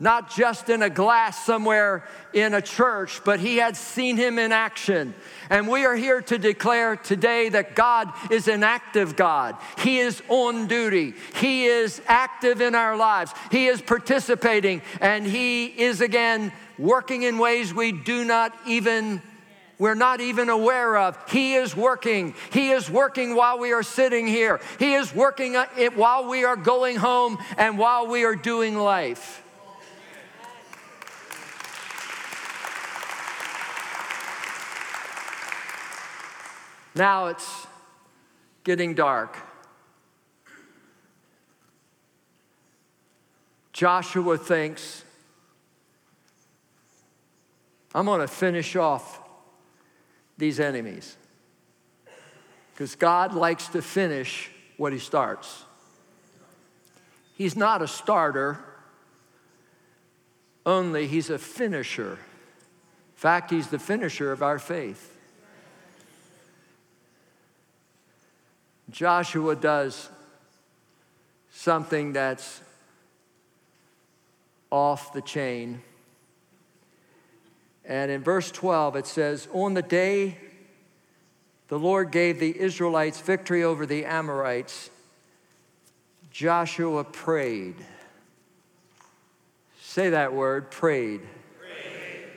not 0.00 0.30
just 0.34 0.70
in 0.70 0.80
a 0.80 0.88
glass 0.90 1.44
somewhere 1.44 2.04
in 2.32 2.54
a 2.54 2.62
church, 2.62 3.20
but 3.24 3.38
he 3.38 3.58
had 3.58 3.76
seen 3.76 4.16
him 4.16 4.38
in 4.38 4.50
action. 4.50 5.14
And 5.50 5.68
we 5.68 5.84
are 5.84 5.94
here 5.94 6.22
to 6.22 6.38
declare 6.38 6.96
today 6.96 7.50
that 7.50 7.76
God 7.76 8.10
is 8.30 8.48
an 8.48 8.64
active 8.64 9.14
God. 9.14 9.56
He 9.78 9.98
is 9.98 10.22
on 10.28 10.66
duty. 10.66 11.14
He 11.36 11.66
is 11.66 12.00
active 12.06 12.62
in 12.62 12.74
our 12.74 12.96
lives. 12.96 13.32
He 13.52 13.66
is 13.66 13.82
participating, 13.82 14.80
and 15.02 15.26
he 15.26 15.66
is 15.66 16.00
again 16.00 16.52
working 16.78 17.22
in 17.22 17.36
ways 17.36 17.74
we 17.74 17.92
do 17.92 18.24
not 18.24 18.56
even 18.66 19.20
we're 19.78 19.94
not 19.94 20.20
even 20.20 20.50
aware 20.50 20.98
of. 20.98 21.16
He 21.30 21.54
is 21.54 21.74
working. 21.74 22.34
He 22.52 22.70
is 22.70 22.90
working 22.90 23.34
while 23.34 23.58
we 23.58 23.72
are 23.72 23.82
sitting 23.82 24.26
here. 24.26 24.60
He 24.78 24.92
is 24.92 25.14
working 25.14 25.56
uh, 25.56 25.66
while 25.94 26.28
we 26.28 26.44
are 26.44 26.54
going 26.54 26.96
home 26.96 27.38
and 27.56 27.78
while 27.78 28.06
we 28.06 28.24
are 28.26 28.36
doing 28.36 28.76
life. 28.76 29.39
Now 36.94 37.26
it's 37.26 37.66
getting 38.64 38.94
dark. 38.94 39.36
Joshua 43.72 44.36
thinks, 44.36 45.04
I'm 47.94 48.06
going 48.06 48.20
to 48.20 48.28
finish 48.28 48.76
off 48.76 49.20
these 50.36 50.60
enemies. 50.60 51.16
Because 52.72 52.94
God 52.94 53.34
likes 53.34 53.68
to 53.68 53.82
finish 53.82 54.50
what 54.76 54.92
he 54.92 54.98
starts. 54.98 55.64
He's 57.36 57.56
not 57.56 57.82
a 57.82 57.88
starter, 57.88 58.58
only 60.66 61.06
he's 61.06 61.30
a 61.30 61.38
finisher. 61.38 62.12
In 62.12 63.16
fact, 63.16 63.50
he's 63.50 63.68
the 63.68 63.78
finisher 63.78 64.32
of 64.32 64.42
our 64.42 64.58
faith. 64.58 65.16
Joshua 68.90 69.54
does 69.56 70.08
something 71.50 72.12
that's 72.12 72.60
off 74.70 75.12
the 75.12 75.22
chain. 75.22 75.82
And 77.84 78.10
in 78.10 78.22
verse 78.22 78.50
12, 78.50 78.96
it 78.96 79.06
says, 79.06 79.48
On 79.52 79.74
the 79.74 79.82
day 79.82 80.38
the 81.68 81.78
Lord 81.78 82.10
gave 82.10 82.40
the 82.40 82.58
Israelites 82.58 83.20
victory 83.20 83.62
over 83.62 83.86
the 83.86 84.04
Amorites, 84.04 84.90
Joshua 86.30 87.04
prayed. 87.04 87.76
Say 89.80 90.10
that 90.10 90.32
word, 90.32 90.70
prayed. 90.70 91.20
prayed. 91.58 92.28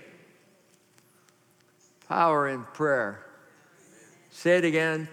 Power 2.07 2.47
in 2.47 2.63
prayer. 2.63 3.23
Say 4.31 4.57
it 4.57 4.65
again, 4.65 5.07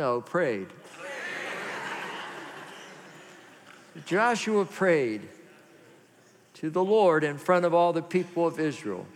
no, 0.00 0.22
prayed. 0.22 0.68
Joshua 4.06 4.64
prayed 4.64 5.28
to 6.54 6.70
the 6.70 6.82
Lord 6.82 7.22
in 7.22 7.36
front 7.36 7.66
of 7.66 7.74
all 7.74 7.92
the 7.92 8.00
people 8.00 8.46
of 8.46 8.58
Israel. 8.58 9.06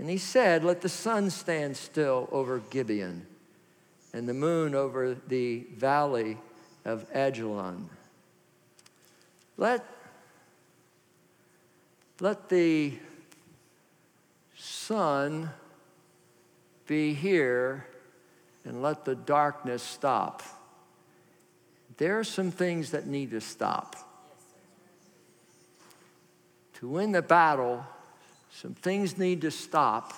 And 0.00 0.10
he 0.10 0.18
said, 0.18 0.64
Let 0.64 0.80
the 0.80 0.88
sun 0.88 1.30
stand 1.30 1.76
still 1.76 2.28
over 2.32 2.58
Gibeon 2.58 3.24
and 4.12 4.28
the 4.28 4.34
moon 4.34 4.74
over 4.74 5.14
the 5.14 5.64
valley 5.76 6.36
of 6.84 7.06
Ajalon. 7.12 7.88
Let, 9.56 9.86
let 12.18 12.48
the 12.48 12.98
sun 14.56 15.50
be 16.88 17.14
here 17.14 17.86
and 18.64 18.82
let 18.82 19.04
the 19.04 19.14
darkness 19.14 19.82
stop. 19.82 20.42
There 21.96 22.18
are 22.18 22.24
some 22.24 22.50
things 22.50 22.92
that 22.92 23.06
need 23.06 23.30
to 23.32 23.40
stop. 23.40 23.96
To 26.74 26.88
win 26.88 27.12
the 27.12 27.22
battle, 27.22 27.84
some 28.50 28.74
things 28.74 29.18
need 29.18 29.42
to 29.42 29.50
stop, 29.50 30.14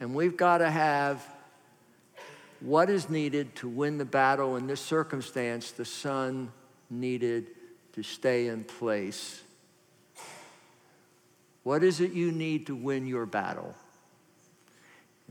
and 0.00 0.14
we've 0.14 0.36
got 0.36 0.58
to 0.58 0.70
have 0.70 1.24
what 2.58 2.90
is 2.90 3.08
needed 3.08 3.54
to 3.56 3.68
win 3.68 3.98
the 3.98 4.04
battle 4.04 4.56
in 4.56 4.66
this 4.66 4.80
circumstance. 4.80 5.72
The 5.72 5.84
sun 5.84 6.52
needed 6.90 7.46
to 7.92 8.02
stay 8.02 8.48
in 8.48 8.64
place. 8.64 9.42
What 11.62 11.84
is 11.84 12.00
it 12.00 12.12
you 12.12 12.32
need 12.32 12.66
to 12.66 12.74
win 12.74 13.06
your 13.06 13.26
battle? 13.26 13.74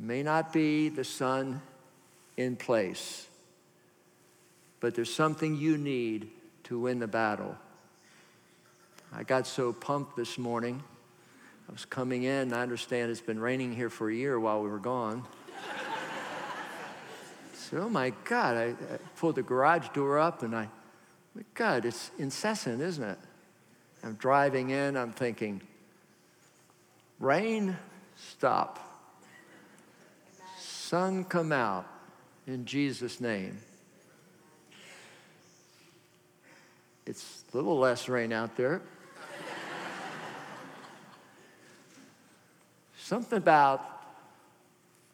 May 0.03 0.23
not 0.23 0.51
be 0.51 0.89
the 0.89 1.03
sun 1.03 1.61
in 2.35 2.55
place, 2.55 3.27
but 4.79 4.95
there's 4.95 5.13
something 5.13 5.55
you 5.55 5.77
need 5.77 6.27
to 6.63 6.79
win 6.79 6.97
the 6.97 7.07
battle. 7.07 7.55
I 9.13 9.21
got 9.21 9.45
so 9.45 9.71
pumped 9.71 10.15
this 10.15 10.39
morning. 10.39 10.81
I 11.69 11.71
was 11.71 11.85
coming 11.85 12.23
in. 12.23 12.51
I 12.51 12.63
understand 12.63 13.11
it's 13.11 13.21
been 13.21 13.39
raining 13.39 13.75
here 13.75 13.91
for 13.91 14.09
a 14.09 14.13
year 14.13 14.39
while 14.39 14.63
we 14.63 14.69
were 14.69 14.79
gone. 14.79 15.23
so, 17.53 17.81
oh 17.81 17.89
my 17.89 18.11
God, 18.23 18.57
I, 18.57 18.63
I, 18.69 18.97
pulled 19.17 19.35
the 19.35 19.43
garage 19.43 19.89
door 19.89 20.17
up 20.17 20.41
and 20.41 20.55
I, 20.55 20.67
my 21.35 21.43
God, 21.53 21.85
it's 21.85 22.09
incessant, 22.17 22.81
isn't 22.81 23.03
it? 23.03 23.19
I'm 24.03 24.15
driving 24.15 24.71
in, 24.71 24.97
I'm 24.97 25.11
thinking, 25.11 25.61
rain, 27.19 27.77
stop 28.15 28.90
sun 30.91 31.23
come 31.23 31.53
out 31.53 31.87
in 32.45 32.65
Jesus' 32.65 33.21
name. 33.21 33.57
It's 37.05 37.45
a 37.53 37.55
little 37.55 37.79
less 37.79 38.09
rain 38.09 38.33
out 38.33 38.57
there. 38.57 38.81
Something 42.97 43.37
about 43.37 44.03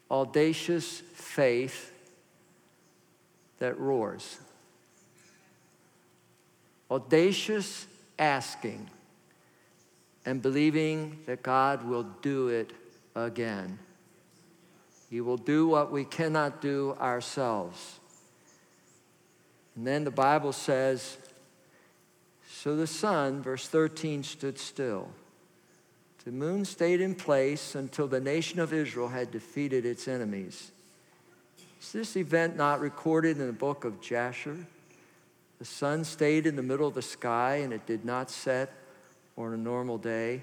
audacious 0.09 1.03
faith 1.13 1.91
that 3.59 3.79
roars. 3.79 4.39
Audacious 6.89 7.85
asking 8.17 8.89
and 10.25 10.41
believing 10.41 11.19
that 11.27 11.43
God 11.43 11.87
will 11.87 12.07
do 12.23 12.47
it 12.47 12.73
again. 13.15 13.77
He 15.09 15.21
will 15.21 15.37
do 15.37 15.67
what 15.67 15.91
we 15.91 16.03
cannot 16.03 16.61
do 16.61 16.95
ourselves. 16.99 17.99
And 19.75 19.87
then 19.87 20.03
the 20.03 20.11
Bible 20.11 20.51
says, 20.51 21.17
So 22.49 22.75
the 22.75 22.87
sun, 22.87 23.41
verse 23.41 23.67
13, 23.67 24.23
stood 24.23 24.59
still. 24.59 25.09
The 26.25 26.31
moon 26.33 26.65
stayed 26.65 26.99
in 26.99 27.15
place 27.15 27.73
until 27.73 28.07
the 28.07 28.19
nation 28.19 28.59
of 28.59 28.73
Israel 28.73 29.07
had 29.07 29.31
defeated 29.31 29.85
its 29.85 30.09
enemies. 30.09 30.71
Is 31.79 31.91
this 31.93 32.17
event 32.17 32.57
not 32.57 32.81
recorded 32.81 33.37
in 33.37 33.47
the 33.47 33.53
book 33.53 33.85
of 33.85 34.01
Jasher? 34.01 34.57
The 35.59 35.65
sun 35.65 36.03
stayed 36.03 36.45
in 36.45 36.57
the 36.57 36.61
middle 36.61 36.87
of 36.87 36.95
the 36.95 37.01
sky 37.01 37.57
and 37.57 37.71
it 37.71 37.85
did 37.85 38.03
not 38.03 38.29
set 38.29 38.73
on 39.37 39.53
a 39.53 39.57
normal 39.57 39.97
day. 39.97 40.41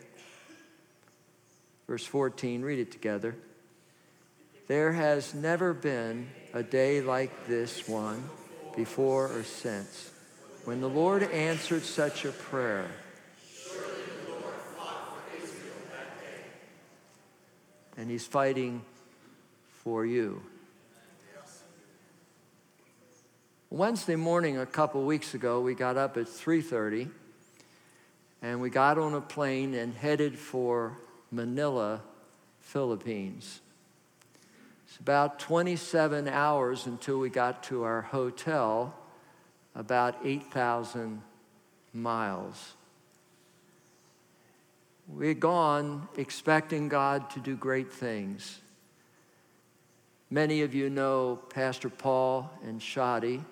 Verse 1.86 2.06
14, 2.06 2.62
read 2.62 2.78
it 2.78 2.90
together. 2.90 3.36
There 4.66 4.92
has 4.92 5.34
never 5.34 5.74
been 5.74 6.28
a 6.54 6.62
day 6.62 7.02
like 7.02 7.46
this 7.46 7.86
one 7.86 8.24
before 8.74 9.30
or 9.30 9.42
since 9.44 10.10
when 10.64 10.80
the 10.80 10.88
Lord 10.88 11.22
answered 11.22 11.82
such 11.82 12.24
a 12.24 12.30
prayer. 12.30 12.90
Surely 13.46 13.88
the 14.24 14.30
Lord 14.32 14.54
fought 14.76 15.18
for 15.18 15.36
Israel 15.36 15.74
that 15.92 16.18
day. 16.18 18.00
And 18.00 18.10
he's 18.10 18.26
fighting 18.26 18.82
for 19.82 20.06
you. 20.06 20.42
Wednesday 23.68 24.16
morning 24.16 24.56
a 24.56 24.66
couple 24.66 25.04
weeks 25.04 25.34
ago, 25.34 25.60
we 25.60 25.74
got 25.74 25.98
up 25.98 26.16
at 26.16 26.26
3:30 26.26 27.10
and 28.40 28.62
we 28.62 28.70
got 28.70 28.98
on 28.98 29.12
a 29.12 29.20
plane 29.20 29.74
and 29.74 29.92
headed 29.94 30.38
for 30.38 30.96
Manila, 31.30 32.00
Philippines. 32.60 33.60
It's 34.94 35.00
about 35.00 35.40
27 35.40 36.28
hours 36.28 36.86
until 36.86 37.18
we 37.18 37.28
got 37.28 37.64
to 37.64 37.82
our 37.82 38.02
hotel, 38.02 38.94
about 39.74 40.14
8,000 40.22 41.20
miles. 41.92 42.74
We 45.12 45.26
had 45.26 45.40
gone 45.40 46.06
expecting 46.16 46.88
God 46.88 47.28
to 47.30 47.40
do 47.40 47.56
great 47.56 47.92
things. 47.92 48.60
Many 50.30 50.62
of 50.62 50.76
you 50.76 50.88
know 50.90 51.40
Pastor 51.50 51.88
Paul 51.88 52.48
and 52.64 52.80
Shadi 52.80 53.42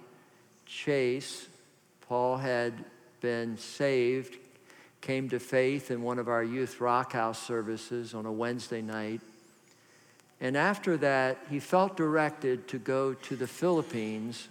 Chase. 0.65 1.49
Paul 2.03 2.37
had 2.37 2.85
been 3.21 3.59
saved, 3.59 4.37
came 5.01 5.29
to 5.31 5.41
faith 5.41 5.91
in 5.91 6.03
one 6.03 6.21
of 6.21 6.29
our 6.29 6.45
youth 6.45 6.81
rock 6.81 7.15
house 7.15 7.45
services 7.45 8.15
on 8.15 8.27
a 8.27 8.33
Wednesday 8.33 8.81
night. 8.81 9.23
And 10.43 10.57
after 10.57 10.97
that, 10.97 11.39
he 11.49 11.61
felt 11.61 11.97
directed 11.97 12.67
to 12.69 12.79
go 12.79 13.15
to 13.15 13.37
the 13.37 13.47
Philippines, 13.47 14.49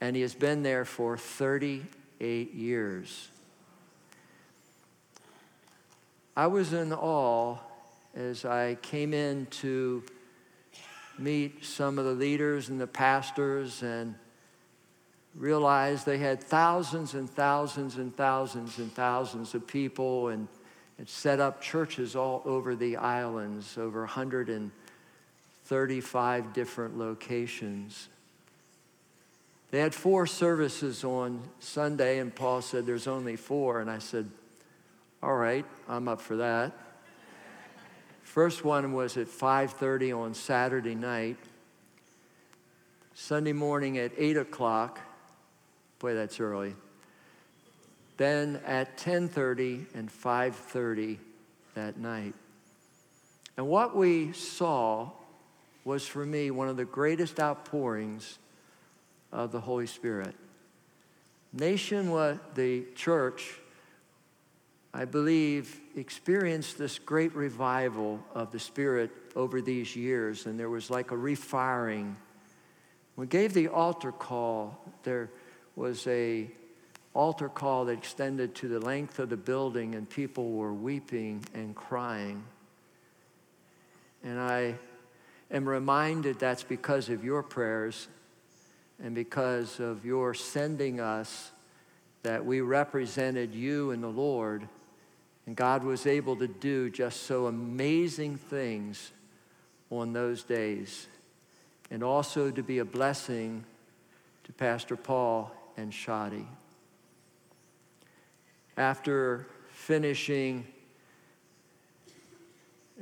and 0.00 0.14
he 0.14 0.22
has 0.22 0.36
been 0.36 0.62
there 0.62 0.84
for 0.84 1.16
38 1.16 2.54
years. 2.54 3.28
I 6.36 6.46
was 6.46 6.72
in 6.72 6.92
awe 6.92 7.58
as 8.14 8.44
I 8.44 8.76
came 8.82 9.12
in 9.12 9.46
to 9.46 10.04
meet 11.18 11.64
some 11.64 11.98
of 11.98 12.04
the 12.04 12.12
leaders 12.12 12.68
and 12.68 12.80
the 12.80 12.86
pastors 12.86 13.82
and 13.82 14.14
realized 15.34 16.06
they 16.06 16.18
had 16.18 16.40
thousands 16.40 17.14
and 17.14 17.28
thousands 17.28 17.96
and 17.96 18.16
thousands 18.16 18.78
and 18.78 18.92
thousands 18.94 19.56
of 19.56 19.66
people 19.66 20.28
and, 20.28 20.46
and 20.98 21.08
set 21.08 21.40
up 21.40 21.60
churches 21.60 22.14
all 22.14 22.42
over 22.44 22.76
the 22.76 22.96
islands, 22.96 23.76
over 23.76 24.06
135 25.70 26.52
different 26.52 26.98
locations. 26.98 28.08
They 29.70 29.78
had 29.78 29.94
four 29.94 30.26
services 30.26 31.04
on 31.04 31.42
Sunday, 31.60 32.18
and 32.18 32.34
Paul 32.34 32.60
said, 32.60 32.86
There's 32.86 33.06
only 33.06 33.36
four. 33.36 33.80
And 33.80 33.88
I 33.88 34.00
said, 34.00 34.28
All 35.22 35.36
right, 35.36 35.64
I'm 35.88 36.08
up 36.08 36.20
for 36.20 36.38
that. 36.38 36.72
First 38.24 38.64
one 38.64 38.92
was 38.92 39.16
at 39.16 39.28
5:30 39.28 40.16
on 40.16 40.34
Saturday 40.34 40.96
night. 40.96 41.36
Sunday 43.14 43.52
morning 43.52 43.96
at 43.98 44.10
8 44.16 44.38
o'clock, 44.38 44.98
Boy, 46.00 46.14
that's 46.14 46.40
early. 46.40 46.74
Then 48.16 48.60
at 48.66 48.98
10:30 48.98 49.86
and 49.94 50.10
5:30 50.10 51.18
that 51.74 51.96
night. 51.96 52.34
And 53.56 53.68
what 53.68 53.94
we 53.94 54.32
saw 54.32 55.10
was 55.90 56.06
for 56.06 56.24
me 56.24 56.52
one 56.52 56.68
of 56.68 56.76
the 56.76 56.84
greatest 56.84 57.40
outpourings 57.40 58.38
of 59.32 59.50
the 59.50 59.58
Holy 59.58 59.88
Spirit. 59.88 60.36
Nation, 61.52 62.12
what 62.12 62.54
the 62.54 62.84
church, 62.94 63.58
I 64.94 65.04
believe, 65.04 65.80
experienced 65.96 66.78
this 66.78 67.00
great 67.00 67.34
revival 67.34 68.20
of 68.36 68.52
the 68.52 68.60
Spirit 68.60 69.10
over 69.34 69.60
these 69.60 69.96
years, 69.96 70.46
and 70.46 70.60
there 70.60 70.70
was 70.70 70.90
like 70.90 71.10
a 71.10 71.16
refiring. 71.16 72.14
We 73.16 73.26
gave 73.26 73.52
the 73.52 73.66
altar 73.66 74.12
call. 74.12 74.78
There, 75.02 75.28
was 75.74 76.06
a 76.06 76.48
altar 77.14 77.48
call 77.48 77.86
that 77.86 77.98
extended 77.98 78.54
to 78.54 78.68
the 78.68 78.78
length 78.78 79.18
of 79.18 79.28
the 79.28 79.36
building 79.36 79.96
and 79.96 80.08
people 80.08 80.52
were 80.52 80.72
weeping 80.72 81.44
and 81.52 81.74
crying. 81.74 82.44
And 84.22 84.38
I 84.38 84.76
am 85.50 85.68
reminded 85.68 86.38
that's 86.38 86.62
because 86.62 87.08
of 87.08 87.24
your 87.24 87.42
prayers 87.42 88.08
and 89.02 89.14
because 89.14 89.80
of 89.80 90.04
your 90.04 90.34
sending 90.34 91.00
us 91.00 91.50
that 92.22 92.44
we 92.44 92.60
represented 92.60 93.54
you 93.54 93.90
and 93.90 94.02
the 94.02 94.08
Lord. 94.08 94.68
And 95.46 95.56
God 95.56 95.84
was 95.84 96.06
able 96.06 96.36
to 96.36 96.46
do 96.46 96.90
just 96.90 97.24
so 97.24 97.46
amazing 97.46 98.36
things 98.36 99.12
on 99.90 100.12
those 100.12 100.42
days. 100.44 101.06
And 101.90 102.02
also 102.02 102.50
to 102.50 102.62
be 102.62 102.78
a 102.78 102.84
blessing 102.84 103.64
to 104.44 104.52
Pastor 104.52 104.96
Paul 104.96 105.50
and 105.76 105.92
Shadi. 105.92 106.46
After 108.76 109.46
finishing 109.72 110.66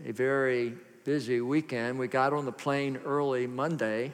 a 0.06 0.12
very 0.12 0.74
busy 1.08 1.40
weekend, 1.40 1.98
we 1.98 2.06
got 2.06 2.34
on 2.34 2.44
the 2.44 2.52
plane 2.52 2.98
early 3.06 3.46
Monday 3.46 4.12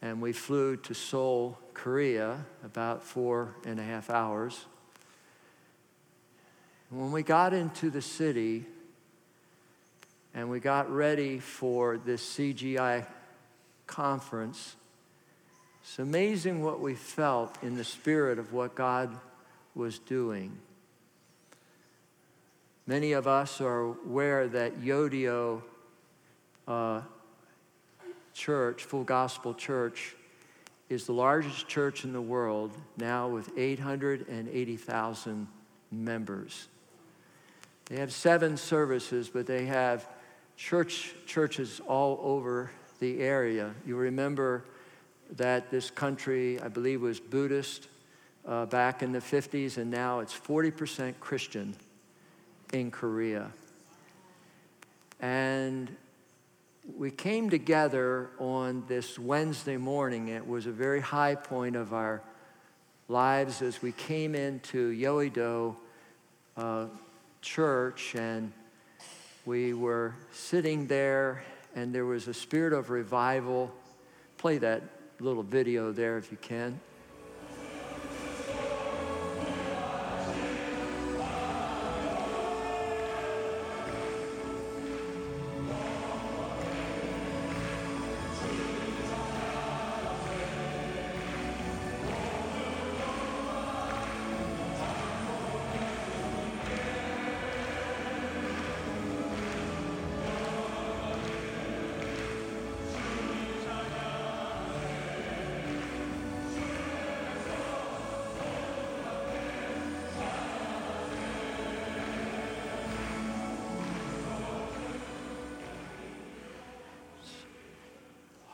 and 0.00 0.22
we 0.22 0.32
flew 0.32 0.74
to 0.74 0.94
Seoul, 0.94 1.58
Korea, 1.74 2.46
about 2.64 3.04
four 3.04 3.54
and 3.66 3.78
a 3.78 3.82
half 3.82 4.08
hours. 4.08 4.64
When 6.88 7.12
we 7.12 7.22
got 7.22 7.52
into 7.52 7.90
the 7.90 8.00
city 8.00 8.64
and 10.32 10.48
we 10.48 10.60
got 10.60 10.90
ready 10.90 11.38
for 11.38 11.98
this 11.98 12.26
CGI 12.38 13.06
conference, 13.86 14.76
it's 15.82 15.98
amazing 15.98 16.62
what 16.62 16.80
we 16.80 16.94
felt 16.94 17.62
in 17.62 17.76
the 17.76 17.84
spirit 17.84 18.38
of 18.38 18.54
what 18.54 18.74
God 18.74 19.14
was 19.74 19.98
doing. 19.98 20.56
Many 22.86 23.12
of 23.12 23.26
us 23.26 23.60
are 23.60 23.80
aware 23.80 24.48
that 24.48 24.80
Yoido 24.80 25.60
uh, 26.66 27.02
Church, 28.34 28.84
Full 28.84 29.04
Gospel 29.04 29.54
Church, 29.54 30.14
is 30.88 31.06
the 31.06 31.12
largest 31.12 31.68
church 31.68 32.04
in 32.04 32.12
the 32.12 32.20
world 32.20 32.72
now 32.96 33.28
with 33.28 33.50
880,000 33.56 35.46
members. 35.90 36.68
They 37.86 37.96
have 37.96 38.12
seven 38.12 38.56
services, 38.56 39.28
but 39.28 39.46
they 39.46 39.66
have 39.66 40.06
church 40.56 41.14
churches 41.26 41.80
all 41.86 42.18
over 42.22 42.70
the 43.00 43.20
area. 43.20 43.74
You 43.86 43.96
remember 43.96 44.64
that 45.36 45.70
this 45.70 45.90
country, 45.90 46.60
I 46.60 46.68
believe, 46.68 47.00
was 47.00 47.20
Buddhist 47.20 47.88
uh, 48.46 48.66
back 48.66 49.02
in 49.02 49.12
the 49.12 49.18
50s, 49.18 49.78
and 49.78 49.90
now 49.90 50.20
it's 50.20 50.34
40% 50.34 51.14
Christian 51.20 51.74
in 52.72 52.90
Korea. 52.90 53.50
And 55.20 55.94
we 56.84 57.10
came 57.10 57.48
together 57.48 58.30
on 58.38 58.84
this 58.88 59.18
Wednesday 59.18 59.76
morning. 59.76 60.28
It 60.28 60.46
was 60.46 60.66
a 60.66 60.72
very 60.72 61.00
high 61.00 61.36
point 61.36 61.76
of 61.76 61.92
our 61.92 62.22
lives 63.08 63.62
as 63.62 63.80
we 63.80 63.92
came 63.92 64.34
into 64.34 64.90
Yoido 64.90 65.76
uh, 66.56 66.86
Church, 67.40 68.14
and 68.16 68.52
we 69.46 69.74
were 69.74 70.14
sitting 70.32 70.86
there, 70.88 71.44
and 71.76 71.94
there 71.94 72.06
was 72.06 72.26
a 72.26 72.34
spirit 72.34 72.72
of 72.72 72.90
revival. 72.90 73.72
Play 74.36 74.58
that 74.58 74.82
little 75.20 75.44
video 75.44 75.92
there 75.92 76.18
if 76.18 76.32
you 76.32 76.38
can. 76.38 76.80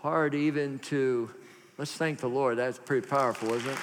Hard 0.08 0.34
even 0.34 0.78
to, 0.78 1.28
let's 1.76 1.92
thank 1.92 2.18
the 2.18 2.28
Lord. 2.28 2.56
That's 2.56 2.78
pretty 2.78 3.06
powerful, 3.06 3.52
isn't 3.52 3.68
it? 3.68 3.78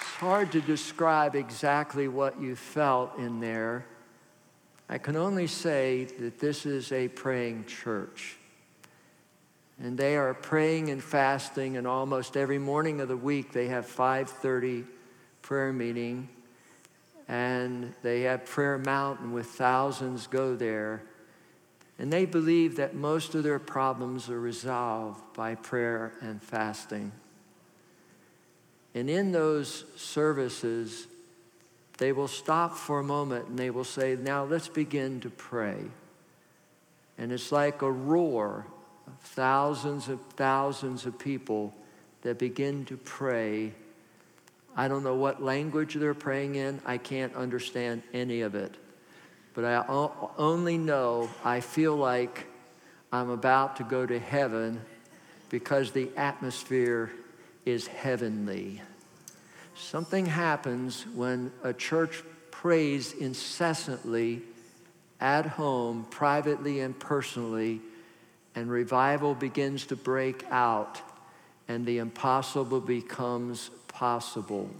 It's 0.00 0.16
hard 0.20 0.52
to 0.52 0.62
describe 0.62 1.36
exactly 1.36 2.08
what 2.08 2.40
you 2.40 2.56
felt 2.56 3.18
in 3.18 3.40
there. 3.40 3.84
I 4.88 4.96
can 4.96 5.16
only 5.16 5.46
say 5.46 6.06
that 6.18 6.40
this 6.40 6.64
is 6.64 6.92
a 6.92 7.08
praying 7.08 7.66
church. 7.66 8.38
And 9.78 9.98
they 9.98 10.16
are 10.16 10.32
praying 10.32 10.88
and 10.88 11.04
fasting, 11.04 11.76
and 11.76 11.86
almost 11.86 12.38
every 12.38 12.58
morning 12.58 13.02
of 13.02 13.08
the 13.08 13.18
week 13.18 13.52
they 13.52 13.68
have 13.68 13.84
5:30 13.84 14.86
prayer 15.42 15.74
meeting, 15.74 16.30
and 17.28 17.92
they 18.00 18.22
have 18.22 18.46
prayer 18.46 18.78
mountain 18.78 19.34
with 19.34 19.48
thousands 19.48 20.26
go 20.26 20.56
there. 20.56 21.02
And 22.00 22.10
they 22.10 22.24
believe 22.24 22.76
that 22.76 22.94
most 22.94 23.34
of 23.34 23.42
their 23.42 23.58
problems 23.58 24.30
are 24.30 24.40
resolved 24.40 25.20
by 25.34 25.54
prayer 25.54 26.14
and 26.22 26.42
fasting. 26.42 27.12
And 28.94 29.10
in 29.10 29.32
those 29.32 29.84
services, 29.96 31.06
they 31.98 32.12
will 32.12 32.26
stop 32.26 32.74
for 32.74 33.00
a 33.00 33.04
moment 33.04 33.48
and 33.48 33.58
they 33.58 33.68
will 33.68 33.84
say, 33.84 34.16
Now 34.18 34.44
let's 34.44 34.66
begin 34.66 35.20
to 35.20 35.28
pray. 35.28 35.76
And 37.18 37.32
it's 37.32 37.52
like 37.52 37.82
a 37.82 37.92
roar 37.92 38.64
of 39.06 39.18
thousands 39.20 40.08
of 40.08 40.22
thousands 40.36 41.04
of 41.04 41.18
people 41.18 41.74
that 42.22 42.38
begin 42.38 42.86
to 42.86 42.96
pray. 42.96 43.74
I 44.74 44.88
don't 44.88 45.04
know 45.04 45.16
what 45.16 45.42
language 45.42 45.92
they're 45.96 46.14
praying 46.14 46.54
in, 46.54 46.80
I 46.86 46.96
can't 46.96 47.34
understand 47.34 48.02
any 48.14 48.40
of 48.40 48.54
it. 48.54 48.74
But 49.54 49.64
I 49.64 49.84
only 50.38 50.78
know 50.78 51.28
I 51.44 51.60
feel 51.60 51.96
like 51.96 52.46
I'm 53.12 53.30
about 53.30 53.76
to 53.76 53.84
go 53.84 54.06
to 54.06 54.18
heaven 54.18 54.80
because 55.48 55.90
the 55.90 56.10
atmosphere 56.16 57.10
is 57.66 57.86
heavenly. 57.88 58.80
Something 59.74 60.26
happens 60.26 61.06
when 61.14 61.52
a 61.64 61.72
church 61.72 62.22
prays 62.50 63.12
incessantly 63.12 64.42
at 65.20 65.46
home, 65.46 66.06
privately 66.10 66.80
and 66.80 66.98
personally, 66.98 67.80
and 68.54 68.70
revival 68.70 69.34
begins 69.34 69.86
to 69.86 69.96
break 69.96 70.44
out, 70.50 71.00
and 71.68 71.86
the 71.86 71.98
impossible 71.98 72.80
becomes 72.80 73.70
possible. 73.88 74.70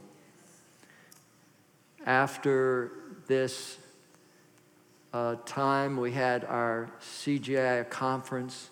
After 2.06 2.92
this 3.26 3.76
uh, 5.12 5.36
time, 5.44 5.96
we 5.96 6.12
had 6.12 6.44
our 6.44 6.88
CGI 7.00 7.88
conference. 7.90 8.70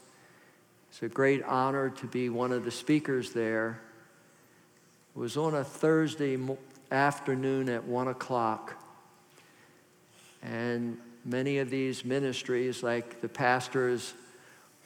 It's 0.90 1.02
a 1.02 1.08
great 1.08 1.42
honor 1.42 1.90
to 1.90 2.06
be 2.06 2.28
one 2.28 2.52
of 2.52 2.64
the 2.64 2.70
speakers 2.70 3.32
there. 3.32 3.80
It 5.16 5.18
was 5.18 5.36
on 5.36 5.54
a 5.54 5.64
Thursday 5.64 6.38
afternoon 6.92 7.68
at 7.68 7.84
one 7.84 8.08
o'clock. 8.08 8.80
And 10.42 10.98
many 11.24 11.58
of 11.58 11.70
these 11.70 12.04
ministries, 12.04 12.82
like 12.84 13.20
the 13.20 13.28
pastors 13.28 14.14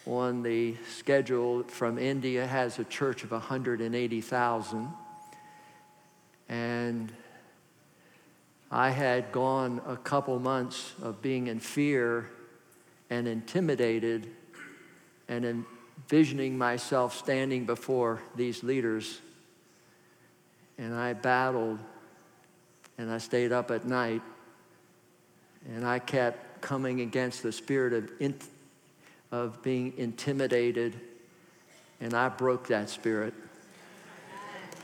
on 0.06 0.42
the 0.42 0.74
schedule 0.88 1.64
from 1.64 1.98
India, 1.98 2.46
has 2.46 2.78
a 2.78 2.84
church 2.84 3.24
of 3.24 3.30
180,000. 3.30 4.88
And 6.48 7.12
I 8.74 8.88
had 8.88 9.32
gone 9.32 9.82
a 9.86 9.98
couple 9.98 10.38
months 10.38 10.94
of 11.02 11.20
being 11.20 11.48
in 11.48 11.60
fear 11.60 12.30
and 13.10 13.28
intimidated 13.28 14.28
and 15.28 15.44
envisioning 15.44 16.56
myself 16.56 17.14
standing 17.14 17.66
before 17.66 18.22
these 18.34 18.64
leaders 18.64 19.20
and 20.78 20.94
I 20.94 21.12
battled 21.12 21.80
and 22.96 23.10
I 23.10 23.18
stayed 23.18 23.52
up 23.52 23.70
at 23.70 23.84
night 23.84 24.22
and 25.68 25.86
I 25.86 25.98
kept 25.98 26.62
coming 26.62 27.02
against 27.02 27.42
the 27.42 27.52
spirit 27.52 27.92
of, 27.92 28.10
in, 28.20 28.34
of 29.30 29.62
being 29.62 29.92
intimidated 29.98 30.98
and 32.00 32.14
I 32.14 32.30
broke 32.30 32.68
that 32.68 32.88
spirit. 32.88 33.34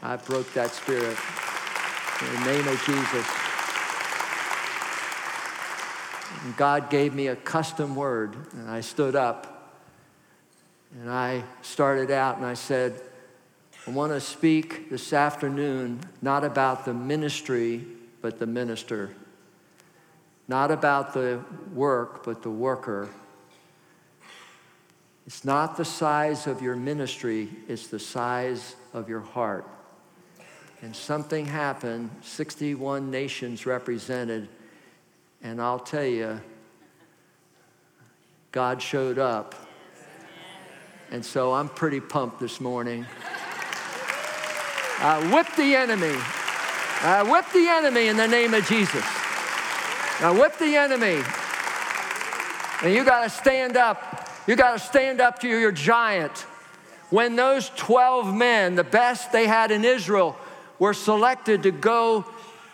I 0.03 0.17
broke 0.17 0.53
that 0.53 0.73
spirit 0.73 1.17
in 2.21 2.35
the 2.35 2.53
name 2.53 2.69
of 2.69 2.83
Jesus. 2.85 3.48
And 6.45 6.57
God 6.57 6.91
gave 6.91 7.15
me 7.15 7.27
a 7.27 7.37
custom 7.37 7.97
word, 7.97 8.37
and 8.53 8.71
I 8.71 8.81
stood 8.81 9.17
up 9.17 9.59
and 10.97 11.11
I 11.11 11.45
started 11.63 12.11
out 12.11 12.37
and 12.37 12.47
I 12.47 12.55
said, 12.55 13.01
I 13.87 13.91
want 13.91 14.13
to 14.13 14.21
speak 14.21 14.91
this 14.91 15.13
afternoon 15.13 16.01
not 16.23 16.45
about 16.45 16.85
the 16.85 16.95
ministry, 16.95 17.85
but 18.21 18.39
the 18.39 18.47
minister. 18.47 19.11
Not 20.47 20.71
about 20.71 21.13
the 21.13 21.45
work, 21.75 22.25
but 22.25 22.43
the 22.43 22.51
worker. 22.51 23.09
It's 25.27 25.45
not 25.45 25.77
the 25.77 25.85
size 25.85 26.47
of 26.47 26.63
your 26.63 26.75
ministry, 26.75 27.51
it's 27.69 27.89
the 27.89 27.99
size 27.99 28.77
of 28.95 29.09
your 29.09 29.21
heart. 29.21 29.67
And 30.81 30.97
something 30.97 31.45
happened, 31.45 32.11
61 32.23 33.11
nations 33.11 33.67
represented, 33.67 34.49
and 35.43 35.61
I'll 35.61 35.79
tell 35.79 36.05
you, 36.05 36.41
God 38.53 38.83
showed 38.83 39.19
up. 39.19 39.55
And 41.11 41.25
so 41.25 41.55
I'm 41.55 41.69
pretty 41.69 42.01
pumped 42.01 42.41
this 42.41 42.61
morning. 42.61 43.07
Uh, 45.01 45.31
whip 45.31 45.47
the 45.57 45.75
enemy. 45.75 46.17
Uh, 47.01 47.25
whip 47.27 47.47
the 47.53 47.69
enemy 47.69 48.09
in 48.09 48.17
the 48.17 48.27
name 48.27 48.53
of 48.53 48.67
Jesus. 48.67 49.05
Now, 50.21 50.39
whip 50.39 50.59
the 50.59 50.75
enemy. 50.75 51.23
And 52.83 52.95
you 52.95 53.05
got 53.05 53.23
to 53.23 53.31
stand 53.31 53.77
up. 53.77 54.29
You 54.47 54.57
got 54.57 54.73
to 54.73 54.79
stand 54.79 55.21
up 55.21 55.39
to 55.41 55.49
your 55.49 55.73
giant. 55.73 56.37
When 57.11 57.37
those 57.37 57.71
12 57.77 58.35
men, 58.35 58.75
the 58.75 58.85
best 58.85 59.31
they 59.31 59.47
had 59.47 59.71
in 59.71 59.85
Israel, 59.85 60.37
were 60.79 60.95
selected 60.95 61.63
to 61.63 61.71
go 61.71 62.27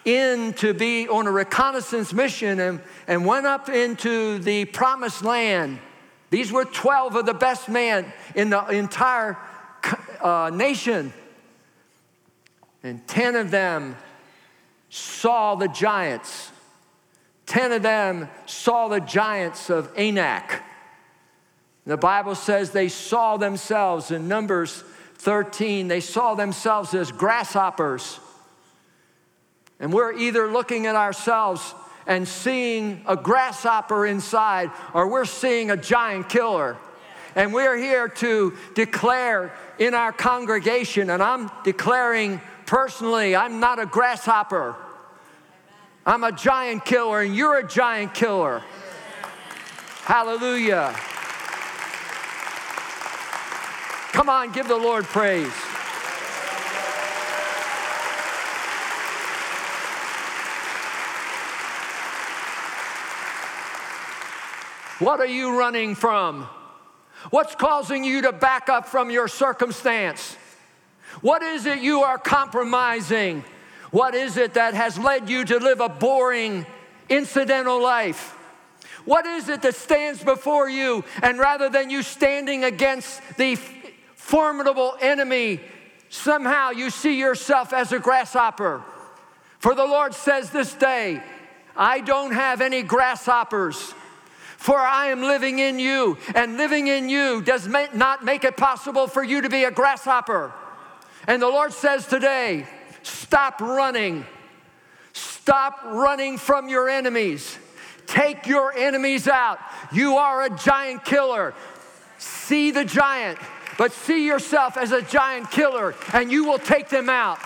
in 0.04 0.52
to 0.54 0.74
be 0.74 1.08
on 1.08 1.26
a 1.26 1.30
reconnaissance 1.30 2.12
mission 2.12 2.60
and, 2.60 2.80
and 3.06 3.24
went 3.24 3.46
up 3.46 3.68
into 3.68 4.38
the 4.38 4.64
promised 4.66 5.24
land, 5.24 5.78
these 6.30 6.52
were 6.52 6.64
12 6.64 7.16
of 7.16 7.26
the 7.26 7.34
best 7.34 7.68
men 7.68 8.12
in 8.34 8.50
the 8.50 8.66
entire 8.68 9.38
uh, 10.20 10.50
nation. 10.52 11.12
And 12.82 13.06
10 13.06 13.36
of 13.36 13.50
them 13.50 13.96
saw 14.90 15.54
the 15.54 15.68
giants. 15.68 16.50
10 17.46 17.72
of 17.72 17.82
them 17.82 18.28
saw 18.46 18.88
the 18.88 19.00
giants 19.00 19.70
of 19.70 19.90
Anak. 19.96 20.62
The 21.86 21.96
Bible 21.96 22.34
says 22.34 22.70
they 22.70 22.88
saw 22.88 23.36
themselves 23.36 24.10
in 24.10 24.28
Numbers 24.28 24.82
13, 25.16 25.88
they 25.88 26.00
saw 26.00 26.34
themselves 26.34 26.94
as 26.94 27.12
grasshoppers. 27.12 28.18
And 29.84 29.92
we're 29.92 30.14
either 30.14 30.50
looking 30.50 30.86
at 30.86 30.96
ourselves 30.96 31.74
and 32.08 32.26
seeing 32.26 33.04
a 33.06 33.16
grasshopper 33.16 34.06
inside, 34.06 34.72
or 34.94 35.06
we're 35.06 35.26
seeing 35.26 35.70
a 35.70 35.76
giant 35.76 36.28
killer. 36.28 36.76
And 37.36 37.52
we're 37.52 37.76
here 37.76 38.08
to 38.08 38.56
declare 38.74 39.52
in 39.78 39.94
our 39.94 40.10
congregation, 40.10 41.10
and 41.10 41.22
I'm 41.22 41.50
declaring 41.62 42.40
Personally, 42.66 43.36
I'm 43.36 43.60
not 43.60 43.78
a 43.78 43.86
grasshopper. 43.86 44.74
I'm 46.06 46.24
a 46.24 46.32
giant 46.32 46.84
killer, 46.84 47.20
and 47.20 47.34
you're 47.34 47.58
a 47.58 47.66
giant 47.66 48.14
killer. 48.14 48.62
Hallelujah. 50.02 50.94
Come 54.12 54.28
on, 54.28 54.52
give 54.52 54.68
the 54.68 54.76
Lord 54.76 55.04
praise. 55.04 55.52
What 64.98 65.20
are 65.20 65.26
you 65.26 65.58
running 65.58 65.94
from? 65.94 66.48
What's 67.30 67.54
causing 67.54 68.04
you 68.04 68.22
to 68.22 68.32
back 68.32 68.68
up 68.68 68.86
from 68.86 69.10
your 69.10 69.28
circumstance? 69.28 70.36
What 71.20 71.42
is 71.42 71.66
it 71.66 71.80
you 71.80 72.02
are 72.02 72.18
compromising? 72.18 73.44
What 73.90 74.14
is 74.14 74.36
it 74.36 74.54
that 74.54 74.74
has 74.74 74.98
led 74.98 75.28
you 75.28 75.44
to 75.44 75.58
live 75.58 75.80
a 75.80 75.88
boring, 75.88 76.66
incidental 77.08 77.82
life? 77.82 78.36
What 79.04 79.26
is 79.26 79.48
it 79.48 79.62
that 79.62 79.74
stands 79.74 80.22
before 80.22 80.68
you, 80.68 81.04
and 81.22 81.38
rather 81.38 81.68
than 81.68 81.90
you 81.90 82.02
standing 82.02 82.64
against 82.64 83.20
the 83.36 83.56
formidable 84.14 84.96
enemy, 85.00 85.60
somehow 86.08 86.70
you 86.70 86.90
see 86.90 87.18
yourself 87.18 87.72
as 87.72 87.92
a 87.92 87.98
grasshopper? 87.98 88.82
For 89.58 89.74
the 89.74 89.84
Lord 89.84 90.14
says 90.14 90.50
this 90.50 90.72
day, 90.74 91.22
I 91.76 92.00
don't 92.00 92.32
have 92.32 92.60
any 92.60 92.82
grasshoppers. 92.82 93.94
For 94.64 94.78
I 94.78 95.08
am 95.08 95.20
living 95.20 95.58
in 95.58 95.78
you, 95.78 96.16
and 96.34 96.56
living 96.56 96.86
in 96.86 97.10
you 97.10 97.42
does 97.42 97.68
not 97.68 98.24
make 98.24 98.44
it 98.44 98.56
possible 98.56 99.06
for 99.06 99.22
you 99.22 99.42
to 99.42 99.50
be 99.50 99.64
a 99.64 99.70
grasshopper. 99.70 100.54
And 101.26 101.42
the 101.42 101.48
Lord 101.48 101.74
says 101.74 102.06
today, 102.06 102.66
stop 103.02 103.60
running. 103.60 104.24
Stop 105.12 105.80
running 105.84 106.38
from 106.38 106.70
your 106.70 106.88
enemies. 106.88 107.58
Take 108.06 108.46
your 108.46 108.72
enemies 108.74 109.28
out. 109.28 109.58
You 109.92 110.16
are 110.16 110.44
a 110.44 110.56
giant 110.56 111.04
killer. 111.04 111.52
See 112.16 112.70
the 112.70 112.86
giant, 112.86 113.38
but 113.76 113.92
see 113.92 114.24
yourself 114.26 114.78
as 114.78 114.92
a 114.92 115.02
giant 115.02 115.50
killer, 115.50 115.94
and 116.14 116.32
you 116.32 116.46
will 116.46 116.58
take 116.58 116.88
them 116.88 117.10
out. 117.10 117.38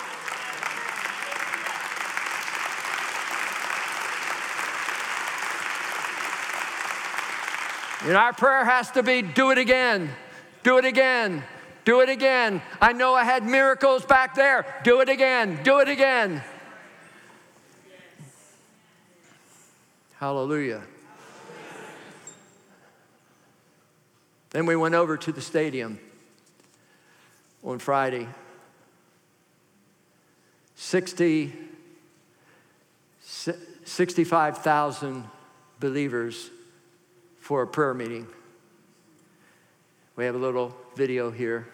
And 8.02 8.16
our 8.16 8.32
prayer 8.32 8.64
has 8.64 8.90
to 8.92 9.02
be 9.02 9.22
do 9.22 9.50
it 9.50 9.58
again, 9.58 10.10
do 10.62 10.78
it 10.78 10.84
again, 10.84 11.42
do 11.84 12.00
it 12.00 12.08
again. 12.08 12.62
I 12.80 12.92
know 12.92 13.14
I 13.14 13.24
had 13.24 13.44
miracles 13.44 14.04
back 14.04 14.34
there. 14.34 14.80
Do 14.84 15.00
it 15.00 15.08
again, 15.08 15.60
do 15.64 15.80
it 15.80 15.88
again. 15.88 16.42
Hallelujah. 20.18 20.82
Then 24.50 24.66
we 24.66 24.76
went 24.76 24.94
over 24.94 25.16
to 25.16 25.32
the 25.32 25.40
stadium 25.40 25.98
on 27.64 27.78
Friday. 27.78 28.28
60, 30.76 31.52
65,000 33.22 35.24
believers 35.80 36.50
for 37.48 37.62
a 37.62 37.66
prayer 37.66 37.94
meeting. 37.94 38.26
We 40.16 40.26
have 40.26 40.34
a 40.34 40.38
little 40.38 40.76
video 40.96 41.30
here. 41.30 41.66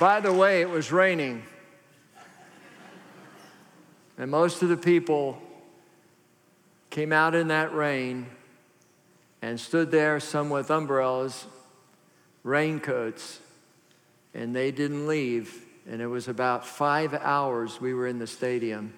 By 0.00 0.20
the 0.20 0.32
way, 0.32 0.62
it 0.62 0.70
was 0.70 0.90
raining. 0.90 1.42
And 4.16 4.30
most 4.30 4.62
of 4.62 4.70
the 4.70 4.76
people 4.78 5.36
came 6.88 7.12
out 7.12 7.34
in 7.34 7.48
that 7.48 7.74
rain 7.74 8.26
and 9.42 9.60
stood 9.60 9.90
there, 9.90 10.18
some 10.18 10.48
with 10.48 10.70
umbrellas, 10.70 11.44
raincoats, 12.44 13.40
and 14.32 14.56
they 14.56 14.70
didn't 14.70 15.06
leave. 15.06 15.66
And 15.86 16.00
it 16.00 16.06
was 16.06 16.28
about 16.28 16.66
five 16.66 17.12
hours 17.12 17.78
we 17.78 17.92
were 17.92 18.06
in 18.06 18.18
the 18.18 18.26
stadium. 18.26 18.94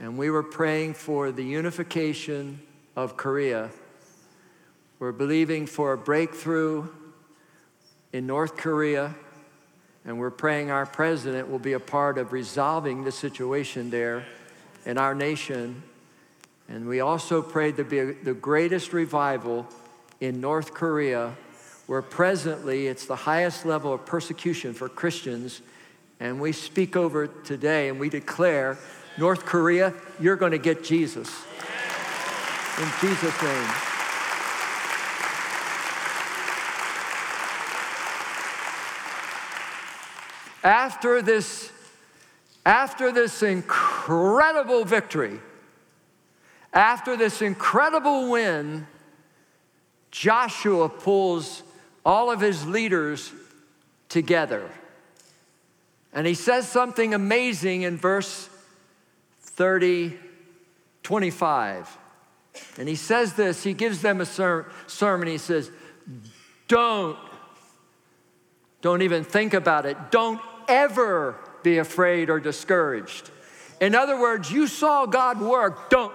And 0.00 0.18
we 0.18 0.30
were 0.30 0.42
praying 0.42 0.94
for 0.94 1.30
the 1.30 1.44
unification 1.44 2.60
of 2.96 3.16
Korea. 3.16 3.70
We're 4.98 5.12
believing 5.12 5.64
for 5.64 5.92
a 5.92 5.96
breakthrough 5.96 6.88
in 8.12 8.26
North 8.26 8.56
Korea 8.56 9.14
and 10.06 10.20
we're 10.20 10.30
praying 10.30 10.70
our 10.70 10.86
president 10.86 11.50
will 11.50 11.58
be 11.58 11.72
a 11.72 11.80
part 11.80 12.16
of 12.16 12.32
resolving 12.32 13.02
the 13.02 13.10
situation 13.10 13.90
there 13.90 14.24
in 14.84 14.98
our 14.98 15.14
nation. 15.14 15.82
And 16.68 16.86
we 16.86 17.00
also 17.00 17.42
prayed 17.42 17.76
to 17.76 17.84
be 17.84 18.12
the 18.12 18.32
greatest 18.32 18.92
revival 18.92 19.66
in 20.20 20.40
North 20.40 20.72
Korea, 20.72 21.34
where 21.88 22.02
presently 22.02 22.86
it's 22.86 23.06
the 23.06 23.16
highest 23.16 23.66
level 23.66 23.92
of 23.92 24.06
persecution 24.06 24.74
for 24.74 24.88
Christians. 24.88 25.60
And 26.20 26.40
we 26.40 26.52
speak 26.52 26.96
over 26.96 27.26
today 27.26 27.88
and 27.88 27.98
we 27.98 28.08
declare 28.08 28.78
North 29.18 29.44
Korea, 29.44 29.92
you're 30.20 30.36
going 30.36 30.52
to 30.52 30.58
get 30.58 30.84
Jesus. 30.84 31.28
In 32.78 32.88
Jesus' 33.00 33.42
name. 33.42 33.95
After 40.66 41.22
this, 41.22 41.70
after 42.64 43.12
this 43.12 43.40
incredible 43.44 44.84
victory, 44.84 45.38
after 46.72 47.16
this 47.16 47.40
incredible 47.40 48.32
win, 48.32 48.84
Joshua 50.10 50.88
pulls 50.88 51.62
all 52.04 52.32
of 52.32 52.40
his 52.40 52.66
leaders 52.66 53.32
together. 54.08 54.68
And 56.12 56.26
he 56.26 56.34
says 56.34 56.68
something 56.68 57.14
amazing 57.14 57.82
in 57.82 57.96
verse 57.96 58.48
30, 59.42 60.18
25. 61.04 61.96
And 62.76 62.88
he 62.88 62.96
says 62.96 63.34
this, 63.34 63.62
he 63.62 63.72
gives 63.72 64.02
them 64.02 64.20
a 64.20 64.26
ser- 64.26 64.66
sermon. 64.88 65.28
He 65.28 65.38
says, 65.38 65.70
Don't, 66.66 67.16
don't 68.82 69.02
even 69.02 69.22
think 69.22 69.54
about 69.54 69.86
it. 69.86 69.96
Don't 70.10 70.40
ever 70.68 71.36
be 71.62 71.78
afraid 71.78 72.30
or 72.30 72.40
discouraged. 72.40 73.30
In 73.80 73.94
other 73.94 74.18
words, 74.18 74.50
you 74.50 74.66
saw 74.66 75.06
God 75.06 75.40
work. 75.40 75.90
Don't. 75.90 76.14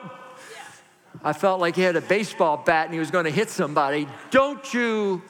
I 1.24 1.34
felt 1.34 1.60
like 1.60 1.76
he 1.76 1.82
had 1.82 1.96
a 1.96 2.02
baseball 2.02 2.58
bat 2.58 2.86
and 2.86 2.94
he 2.94 3.00
was 3.00 3.12
going 3.12 3.26
to 3.26 3.32
hit 3.32 3.50
somebody. 3.50 4.08
Don't 4.32 4.74
you, 4.74 5.22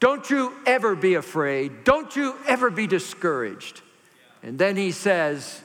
don't 0.00 0.28
you 0.28 0.52
ever 0.66 0.94
be 0.94 1.14
afraid. 1.14 1.84
Don't 1.84 2.14
you 2.14 2.34
ever 2.46 2.70
be 2.70 2.86
discouraged. 2.86 3.80
And 4.42 4.58
then 4.58 4.76
he 4.76 4.90
says, 4.90 5.62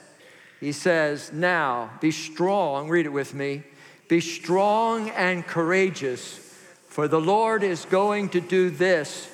he 0.60 0.72
says, 0.72 1.32
now 1.34 1.92
be 2.00 2.12
strong. 2.12 2.90
Read 2.90 3.06
it 3.06 3.14
with 3.14 3.34
me. 3.34 3.64
Be 4.08 4.22
strong 4.22 5.10
and 5.12 5.46
courageous, 5.46 6.40
for 6.88 7.08
the 7.08 7.20
Lord 7.20 7.64
is 7.64 7.86
going 7.86 8.30
to 8.30 8.42
do 8.42 8.70
this 8.70 9.30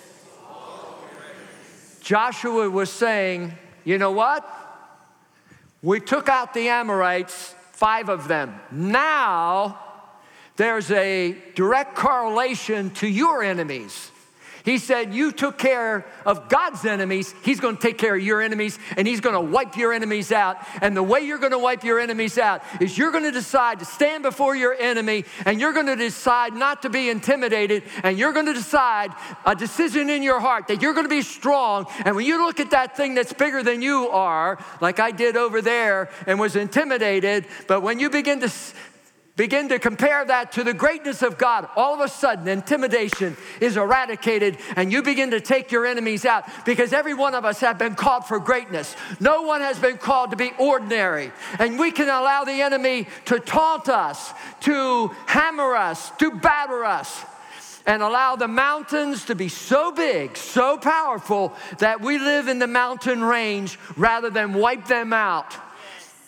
Joshua 2.05 2.69
was 2.69 2.91
saying, 2.91 3.51
you 3.83 3.97
know 3.97 4.11
what? 4.11 4.47
We 5.81 5.99
took 5.99 6.29
out 6.29 6.53
the 6.53 6.69
Amorites, 6.69 7.55
five 7.71 8.09
of 8.09 8.27
them. 8.27 8.59
Now 8.71 9.79
there's 10.55 10.91
a 10.91 11.35
direct 11.55 11.95
correlation 11.95 12.91
to 12.91 13.07
your 13.07 13.41
enemies. 13.41 14.11
He 14.65 14.79
said, 14.79 15.13
You 15.13 15.31
took 15.31 15.59
care 15.59 16.05
of 16.25 16.49
God's 16.49 16.83
enemies. 16.85 17.33
He's 17.43 17.59
going 17.59 17.77
to 17.77 17.81
take 17.81 17.99
care 17.99 18.15
of 18.15 18.21
your 18.21 18.41
enemies, 18.41 18.79
and 18.97 19.07
He's 19.07 19.21
going 19.21 19.35
to 19.35 19.39
wipe 19.39 19.77
your 19.77 19.93
enemies 19.93 20.31
out. 20.31 20.57
And 20.81 20.97
the 20.97 21.03
way 21.03 21.21
you're 21.21 21.37
going 21.37 21.51
to 21.51 21.59
wipe 21.59 21.83
your 21.83 21.99
enemies 21.99 22.39
out 22.39 22.63
is 22.81 22.97
you're 22.97 23.11
going 23.11 23.23
to 23.23 23.31
decide 23.31 23.79
to 23.79 23.85
stand 23.85 24.23
before 24.23 24.55
your 24.55 24.73
enemy, 24.73 25.25
and 25.45 25.61
you're 25.61 25.73
going 25.73 25.85
to 25.85 25.95
decide 25.95 26.55
not 26.55 26.81
to 26.81 26.89
be 26.89 27.09
intimidated, 27.09 27.83
and 28.03 28.17
you're 28.17 28.33
going 28.33 28.47
to 28.47 28.53
decide 28.53 29.11
a 29.45 29.55
decision 29.55 30.09
in 30.09 30.23
your 30.23 30.39
heart 30.39 30.67
that 30.67 30.81
you're 30.81 30.93
going 30.93 31.05
to 31.05 31.09
be 31.09 31.21
strong. 31.21 31.85
And 32.03 32.15
when 32.15 32.25
you 32.25 32.43
look 32.43 32.59
at 32.59 32.71
that 32.71 32.97
thing 32.97 33.13
that's 33.13 33.33
bigger 33.33 33.61
than 33.61 33.83
you 33.83 34.09
are, 34.09 34.57
like 34.81 34.99
I 34.99 35.11
did 35.11 35.37
over 35.37 35.61
there 35.61 36.09
and 36.25 36.39
was 36.39 36.55
intimidated, 36.55 37.45
but 37.67 37.81
when 37.81 37.99
you 37.99 38.09
begin 38.09 38.39
to 38.39 38.51
Begin 39.35 39.67
to 39.67 39.79
compare 39.79 40.23
that 40.23 40.53
to 40.53 40.63
the 40.63 40.73
greatness 40.73 41.21
of 41.21 41.37
God. 41.37 41.67
All 41.75 41.93
of 41.93 41.99
a 41.99 42.07
sudden, 42.07 42.47
intimidation 42.47 43.35
is 43.59 43.75
eradicated, 43.75 44.57
and 44.77 44.93
you 44.93 45.03
begin 45.03 45.31
to 45.31 45.41
take 45.41 45.73
your 45.73 45.85
enemies 45.85 46.23
out 46.23 46.45
because 46.63 46.93
every 46.93 47.13
one 47.13 47.35
of 47.35 47.43
us 47.43 47.59
have 47.59 47.77
been 47.77 47.95
called 47.95 48.25
for 48.25 48.39
greatness. 48.39 48.95
No 49.19 49.41
one 49.41 49.59
has 49.59 49.77
been 49.77 49.97
called 49.97 50.31
to 50.31 50.37
be 50.37 50.53
ordinary. 50.57 51.33
And 51.59 51.77
we 51.77 51.91
can 51.91 52.07
allow 52.07 52.45
the 52.45 52.61
enemy 52.61 53.09
to 53.25 53.39
taunt 53.39 53.89
us, 53.89 54.31
to 54.61 55.09
hammer 55.25 55.75
us, 55.75 56.11
to 56.19 56.31
batter 56.31 56.85
us, 56.85 57.25
and 57.85 58.01
allow 58.01 58.37
the 58.37 58.47
mountains 58.47 59.25
to 59.25 59.35
be 59.35 59.49
so 59.49 59.91
big, 59.91 60.37
so 60.37 60.77
powerful, 60.77 61.53
that 61.79 61.99
we 61.99 62.19
live 62.19 62.47
in 62.47 62.59
the 62.59 62.67
mountain 62.67 63.21
range 63.21 63.77
rather 63.97 64.29
than 64.29 64.53
wipe 64.53 64.87
them 64.87 65.11
out. 65.11 65.53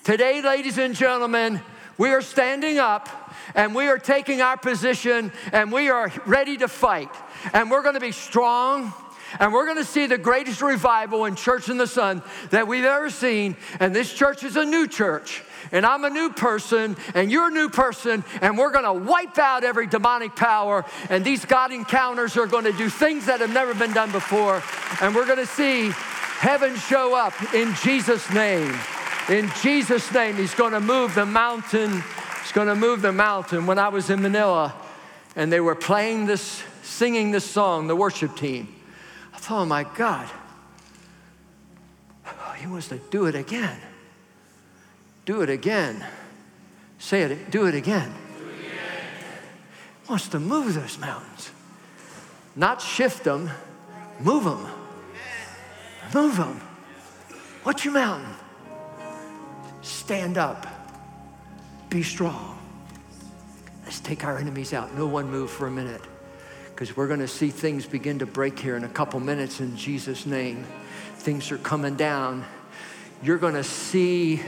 Today, 0.03 0.41
ladies 0.41 0.78
and 0.78 0.93
gentlemen, 0.93 1.62
we 1.97 2.09
are 2.09 2.21
standing 2.21 2.79
up 2.79 3.09
and 3.55 3.73
we 3.73 3.87
are 3.87 3.97
taking 3.97 4.41
our 4.41 4.57
position 4.57 5.31
and 5.51 5.71
we 5.71 5.89
are 5.89 6.11
ready 6.25 6.57
to 6.57 6.67
fight. 6.67 7.09
And 7.53 7.71
we're 7.71 7.83
going 7.83 7.95
to 7.95 8.01
be 8.01 8.11
strong 8.11 8.93
and 9.39 9.51
we're 9.51 9.65
going 9.65 9.77
to 9.77 9.85
see 9.85 10.07
the 10.07 10.17
greatest 10.17 10.61
revival 10.61 11.25
in 11.25 11.35
Church 11.35 11.69
in 11.69 11.77
the 11.77 11.87
Son 11.87 12.21
that 12.49 12.67
we've 12.67 12.85
ever 12.85 13.09
seen. 13.09 13.57
And 13.79 13.95
this 13.95 14.13
church 14.13 14.43
is 14.43 14.55
a 14.55 14.65
new 14.65 14.87
church. 14.87 15.43
And 15.71 15.85
I'm 15.85 16.05
a 16.05 16.09
new 16.09 16.29
person, 16.29 16.95
and 17.13 17.29
you're 17.29 17.49
a 17.49 17.51
new 17.51 17.67
person, 17.67 18.23
and 18.41 18.57
we're 18.57 18.71
gonna 18.71 18.93
wipe 18.93 19.37
out 19.37 19.65
every 19.65 19.85
demonic 19.85 20.35
power. 20.35 20.85
And 21.09 21.25
these 21.25 21.43
God 21.43 21.73
encounters 21.73 22.37
are 22.37 22.47
gonna 22.47 22.71
do 22.71 22.89
things 22.89 23.25
that 23.25 23.41
have 23.41 23.53
never 23.53 23.73
been 23.73 23.91
done 23.91 24.11
before. 24.11 24.63
And 25.01 25.13
we're 25.13 25.25
gonna 25.25 25.45
see 25.45 25.91
heaven 26.39 26.77
show 26.77 27.15
up 27.15 27.53
in 27.53 27.73
Jesus' 27.75 28.31
name. 28.31 28.73
In 29.30 29.51
Jesus' 29.61 30.11
name, 30.13 30.36
He's 30.36 30.55
going 30.55 30.73
to 30.73 30.80
move 30.80 31.13
the 31.13 31.25
mountain. 31.25 32.03
He's 32.41 32.51
going 32.53 32.67
to 32.67 32.75
move 32.75 33.01
the 33.01 33.11
mountain. 33.11 33.65
When 33.65 33.78
I 33.78 33.89
was 33.89 34.09
in 34.09 34.21
Manila 34.21 34.73
and 35.36 35.51
they 35.51 35.59
were 35.59 35.75
playing 35.75 36.28
this, 36.28 36.63
singing 36.82 37.32
this 37.32 37.43
song, 37.43 37.88
the 37.88 37.95
worship 37.95 38.38
team, 38.38 38.73
I 39.34 39.38
thought, 39.38 39.63
oh 39.63 39.65
my 39.65 39.84
God, 39.84 40.30
He 42.57 42.67
wants 42.67 42.88
to 42.88 42.99
do 43.11 43.25
it 43.25 43.36
again. 43.36 43.78
Do 45.25 45.41
it 45.41 45.49
again. 45.49 46.05
Say 46.99 47.23
it, 47.23 47.51
do 47.51 47.67
it 47.67 47.75
again. 47.75 48.13
Do 48.39 48.47
it 48.47 48.59
again. 48.59 48.80
He 50.03 50.09
wants 50.09 50.30
to 50.30 50.39
move 50.39 50.73
those 50.73 50.97
mountains, 50.97 51.51
not 52.55 52.82
shift 52.82 53.25
them, 53.25 53.51
move 54.19 54.45
them. 54.45 54.65
Move 56.13 56.38
them. 56.38 56.61
What's 57.63 57.84
your 57.84 57.93
mountain? 57.93 58.34
Stand 59.88 60.38
up. 60.38 60.67
Be 61.89 62.03
strong. 62.03 62.59
Let's 63.85 64.01
take 64.01 64.25
our 64.25 64.38
enemies 64.38 64.73
out. 64.73 64.93
No 64.95 65.07
one 65.07 65.31
move 65.31 65.49
for 65.49 65.65
a 65.65 65.71
minute 65.71 66.01
because 66.67 66.97
we're 66.97 67.07
going 67.07 67.21
to 67.21 67.27
see 67.27 67.49
things 67.49 67.85
begin 67.85 68.19
to 68.19 68.25
break 68.25 68.59
here 68.59 68.75
in 68.75 68.83
a 68.83 68.89
couple 68.89 69.21
minutes 69.21 69.61
in 69.61 69.77
Jesus' 69.77 70.25
name. 70.25 70.65
Things 71.15 71.53
are 71.53 71.57
coming 71.57 71.95
down. 71.95 72.43
You're 73.23 73.38
going 73.38 73.53
to 73.53 73.63
see 73.63 74.41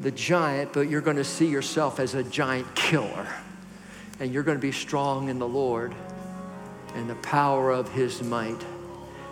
the 0.00 0.10
giant, 0.10 0.72
but 0.72 0.90
you're 0.90 1.02
going 1.02 1.18
to 1.18 1.24
see 1.24 1.46
yourself 1.46 2.00
as 2.00 2.14
a 2.14 2.24
giant 2.24 2.74
killer. 2.74 3.28
And 4.18 4.32
you're 4.32 4.42
going 4.42 4.58
to 4.58 4.62
be 4.62 4.72
strong 4.72 5.28
in 5.28 5.38
the 5.38 5.48
Lord 5.48 5.94
and 6.94 7.08
the 7.08 7.14
power 7.16 7.70
of 7.70 7.92
his 7.92 8.24
might. 8.24 8.60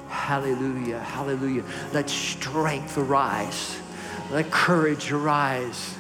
Hallelujah, 0.09 1.01
hallelujah. 1.01 1.65
Let 1.93 2.09
strength 2.09 2.97
arise. 2.97 3.81
Let 4.31 4.51
courage 4.51 5.13
arise. 5.13 5.97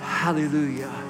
Hallelujah. 0.00 1.09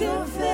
your 0.00 0.26
face. 0.26 0.45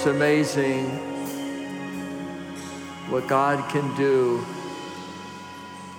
It's 0.00 0.06
amazing 0.06 0.86
what 3.10 3.28
God 3.28 3.68
can 3.68 3.94
do 3.96 4.42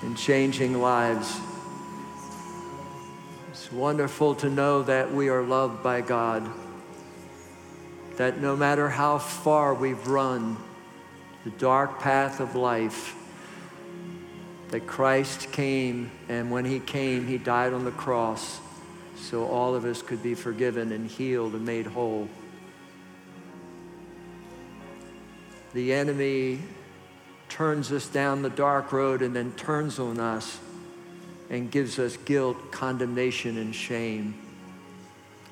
in 0.02 0.16
changing 0.16 0.82
lives. 0.82 1.40
It's 3.52 3.72
wonderful 3.72 4.34
to 4.34 4.50
know 4.50 4.82
that 4.82 5.14
we 5.14 5.30
are 5.30 5.44
loved 5.44 5.84
by 5.84 6.02
God, 6.02 6.50
that 8.18 8.42
no 8.42 8.56
matter 8.56 8.90
how 8.90 9.20
far 9.20 9.76
we've 9.76 10.08
run 10.08 10.58
the 11.44 11.52
dark 11.52 12.00
path 12.00 12.40
of 12.40 12.56
life, 12.56 13.16
that 14.70 14.88
Christ 14.88 15.52
came, 15.52 16.10
and 16.28 16.50
when 16.50 16.66
He 16.66 16.80
came, 16.80 17.28
He 17.28 17.38
died 17.38 17.72
on 17.72 17.86
the 17.86 17.92
cross 17.92 18.62
so 19.16 19.46
all 19.46 19.76
of 19.76 19.86
us 19.86 20.02
could 20.02 20.24
be 20.24 20.34
forgiven 20.34 20.92
and 20.92 21.08
healed 21.08 21.54
and 21.54 21.64
made 21.64 21.86
whole. 21.86 22.28
The 25.74 25.94
enemy 25.94 26.60
turns 27.50 27.92
us 27.92 28.08
down 28.08 28.42
the 28.42 28.50
dark 28.50 28.92
road 28.92 29.22
and 29.22 29.36
then 29.36 29.52
turns 29.54 30.00
on 30.00 30.20
us 30.20 30.60
and 31.50 31.70
gives 31.70 32.00
us 32.00 32.18
guilt, 32.18 32.72
condemnation, 32.72 33.58
and 33.58 33.76
shame. 33.76 34.34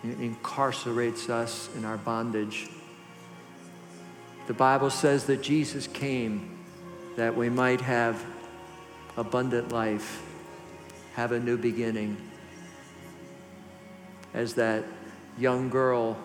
It 0.04 0.18
incarcerates 0.20 1.30
us 1.30 1.70
in 1.76 1.84
our 1.84 1.98
bondage. 1.98 2.70
The 4.48 4.54
Bible 4.54 4.90
says 4.90 5.26
that 5.26 5.42
Jesus 5.42 5.88
came 5.88 6.58
that 7.18 7.36
we 7.36 7.50
might 7.50 7.82
have 7.82 8.24
abundant 9.18 9.74
life, 9.74 10.24
have 11.16 11.34
a 11.34 11.40
new 11.40 11.58
beginning. 11.58 12.16
As 14.34 14.54
that 14.54 14.86
young 15.38 15.70
girl 15.70 16.18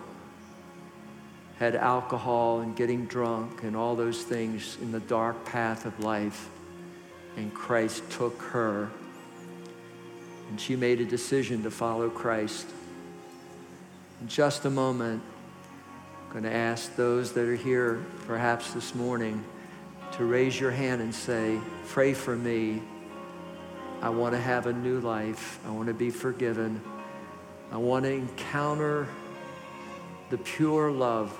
had 1.59 1.75
alcohol 1.75 2.59
and 2.59 2.75
getting 2.75 3.05
drunk 3.05 3.63
and 3.63 3.75
all 3.75 3.95
those 3.95 4.23
things 4.23 4.77
in 4.81 4.91
the 4.91 4.99
dark 4.99 5.45
path 5.45 5.85
of 5.85 5.97
life. 5.99 6.49
And 7.37 7.53
Christ 7.53 8.09
took 8.11 8.41
her. 8.41 8.89
And 10.49 10.59
she 10.59 10.75
made 10.75 11.01
a 11.01 11.05
decision 11.05 11.63
to 11.63 11.71
follow 11.71 12.09
Christ. 12.09 12.67
In 14.21 14.27
just 14.27 14.65
a 14.65 14.69
moment, 14.69 15.21
I'm 16.25 16.31
going 16.31 16.43
to 16.43 16.53
ask 16.53 16.95
those 16.95 17.31
that 17.33 17.45
are 17.45 17.55
here, 17.55 18.05
perhaps 18.27 18.73
this 18.73 18.93
morning, 18.93 19.43
to 20.13 20.25
raise 20.25 20.59
your 20.59 20.71
hand 20.71 21.01
and 21.01 21.13
say, 21.13 21.59
Pray 21.87 22.13
for 22.13 22.35
me. 22.35 22.81
I 24.01 24.09
want 24.09 24.33
to 24.33 24.41
have 24.41 24.67
a 24.67 24.73
new 24.73 24.99
life. 24.99 25.59
I 25.65 25.71
want 25.71 25.87
to 25.87 25.93
be 25.93 26.09
forgiven. 26.09 26.81
I 27.71 27.77
want 27.77 28.05
to 28.05 28.11
encounter 28.11 29.07
the 30.29 30.37
pure 30.37 30.91
love 30.91 31.37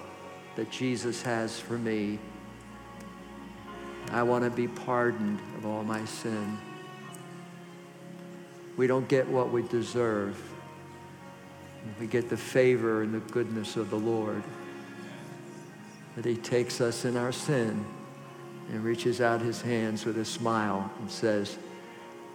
that 0.56 0.72
Jesus 0.72 1.22
has 1.22 1.60
for 1.60 1.78
me. 1.78 2.20
I 4.12 4.24
want 4.24 4.43
to 4.43 4.49
be 4.49 4.68
pardoned 4.68 5.39
of 5.58 5.66
all 5.66 5.84
my 5.84 6.06
sin. 6.06 6.58
We 8.78 8.88
don't 8.88 9.08
get 9.08 9.28
what 9.28 9.51
we 9.51 9.64
deserve. 9.64 10.41
We 11.99 12.08
get 12.08 12.30
the 12.30 12.38
favor 12.38 13.03
and 13.03 13.14
the 13.14 13.20
goodness 13.32 13.78
of 13.78 13.89
the 13.89 13.97
Lord. 13.97 14.43
That 16.16 16.26
He 16.26 16.36
takes 16.36 16.82
us 16.82 17.06
in 17.06 17.18
our 17.18 17.32
sin 17.32 17.86
and 18.72 18.84
reaches 18.84 19.22
out 19.22 19.41
His 19.41 19.62
hands 19.62 20.06
with 20.06 20.18
a 20.18 20.26
smile 20.26 20.89
and 20.99 21.10
says, 21.10 21.58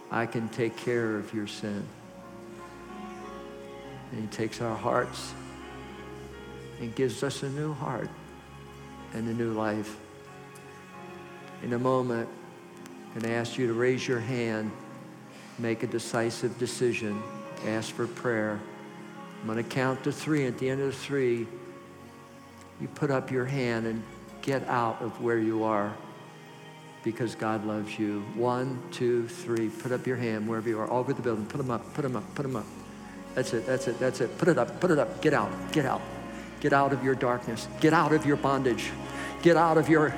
I 0.09 0.25
can 0.25 0.49
take 0.49 0.77
care 0.77 1.17
of 1.17 1.33
your 1.33 1.47
sin. 1.47 1.83
And 4.11 4.21
He 4.21 4.27
takes 4.27 4.61
our 4.61 4.75
hearts 4.75 5.33
and 6.81 6.93
gives 6.95 7.23
us 7.23 7.43
a 7.43 7.49
new 7.49 7.73
heart 7.73 8.09
and 9.13 9.27
a 9.29 9.33
new 9.33 9.53
life. 9.53 9.97
In 11.63 11.73
a 11.73 11.79
moment, 11.79 12.27
I'm 13.13 13.21
going 13.21 13.31
to 13.31 13.37
ask 13.37 13.57
you 13.57 13.67
to 13.67 13.73
raise 13.73 14.07
your 14.07 14.19
hand, 14.19 14.71
make 15.59 15.83
a 15.83 15.87
decisive 15.87 16.57
decision, 16.57 17.21
ask 17.67 17.93
for 17.93 18.07
prayer. 18.07 18.59
I'm 19.39 19.47
going 19.47 19.63
to 19.63 19.69
count 19.69 20.03
to 20.05 20.11
three. 20.11 20.47
At 20.47 20.57
the 20.57 20.69
end 20.69 20.81
of 20.81 20.87
the 20.87 20.93
three, 20.93 21.47
you 22.79 22.87
put 22.95 23.11
up 23.11 23.31
your 23.31 23.45
hand 23.45 23.85
and 23.85 24.03
get 24.41 24.67
out 24.67 25.01
of 25.01 25.21
where 25.21 25.37
you 25.37 25.63
are 25.63 25.93
because 27.03 27.35
God 27.35 27.65
loves 27.65 27.97
you. 27.99 28.21
One, 28.35 28.81
two, 28.91 29.27
three. 29.27 29.69
Put 29.69 29.91
up 29.91 30.07
your 30.07 30.17
hand 30.17 30.47
wherever 30.47 30.67
you 30.67 30.79
are, 30.79 30.87
all 30.87 30.99
over 30.99 31.13
the 31.13 31.21
building. 31.21 31.45
Put 31.45 31.57
them 31.57 31.69
up, 31.69 31.93
put 31.93 32.01
them 32.01 32.15
up, 32.15 32.23
put 32.33 32.43
them 32.43 32.55
up. 32.55 32.65
That's 33.35 33.53
it, 33.53 33.65
that's 33.67 33.87
it, 33.87 33.99
that's 33.99 34.21
it. 34.21 34.35
Put 34.37 34.47
it 34.47 34.57
up, 34.57 34.79
put 34.79 34.89
it 34.89 34.99
up. 34.99 35.21
Get 35.21 35.33
out, 35.33 35.51
get 35.71 35.85
out. 35.85 36.01
Get 36.61 36.73
out 36.73 36.93
of 36.93 37.03
your 37.03 37.15
darkness. 37.15 37.67
Get 37.79 37.91
out 37.91 38.13
of 38.13 38.25
your 38.25 38.37
bondage. 38.37 38.91
Get 39.41 39.57
out 39.57 39.77
of 39.77 39.89
your 39.89 40.15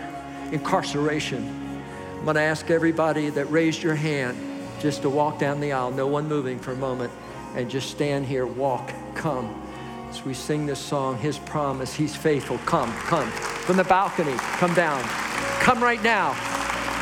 incarceration. 0.52 1.82
I'm 2.18 2.26
going 2.26 2.36
to 2.36 2.42
ask 2.42 2.70
everybody 2.70 3.30
that 3.30 3.46
raised 3.46 3.82
your 3.82 3.96
hand 3.96 4.38
just 4.80 5.02
to 5.04 5.10
walk 5.10 5.40
down 5.40 5.62
the 5.62 5.72
aisle, 5.72 5.92
no 5.92 6.08
one 6.08 6.28
moving 6.28 6.60
for 6.60 6.74
a 6.74 6.76
moment, 6.76 7.12
and 7.56 7.70
just 7.70 7.90
stand 7.90 8.26
here, 8.26 8.46
walk, 8.46 8.92
come. 9.16 9.62
As 10.10 10.26
we 10.26 10.34
sing 10.34 10.66
this 10.66 10.80
song, 10.80 11.18
His 11.18 11.40
promise, 11.40 11.94
He's 11.94 12.16
faithful. 12.16 12.58
Come, 12.60 12.92
come. 12.94 13.30
From 13.32 13.78
the 13.78 13.86
balcony, 13.86 14.36
come 14.38 14.74
down. 14.74 15.02
Come 15.62 15.82
right 15.82 16.04
now. 16.04 16.34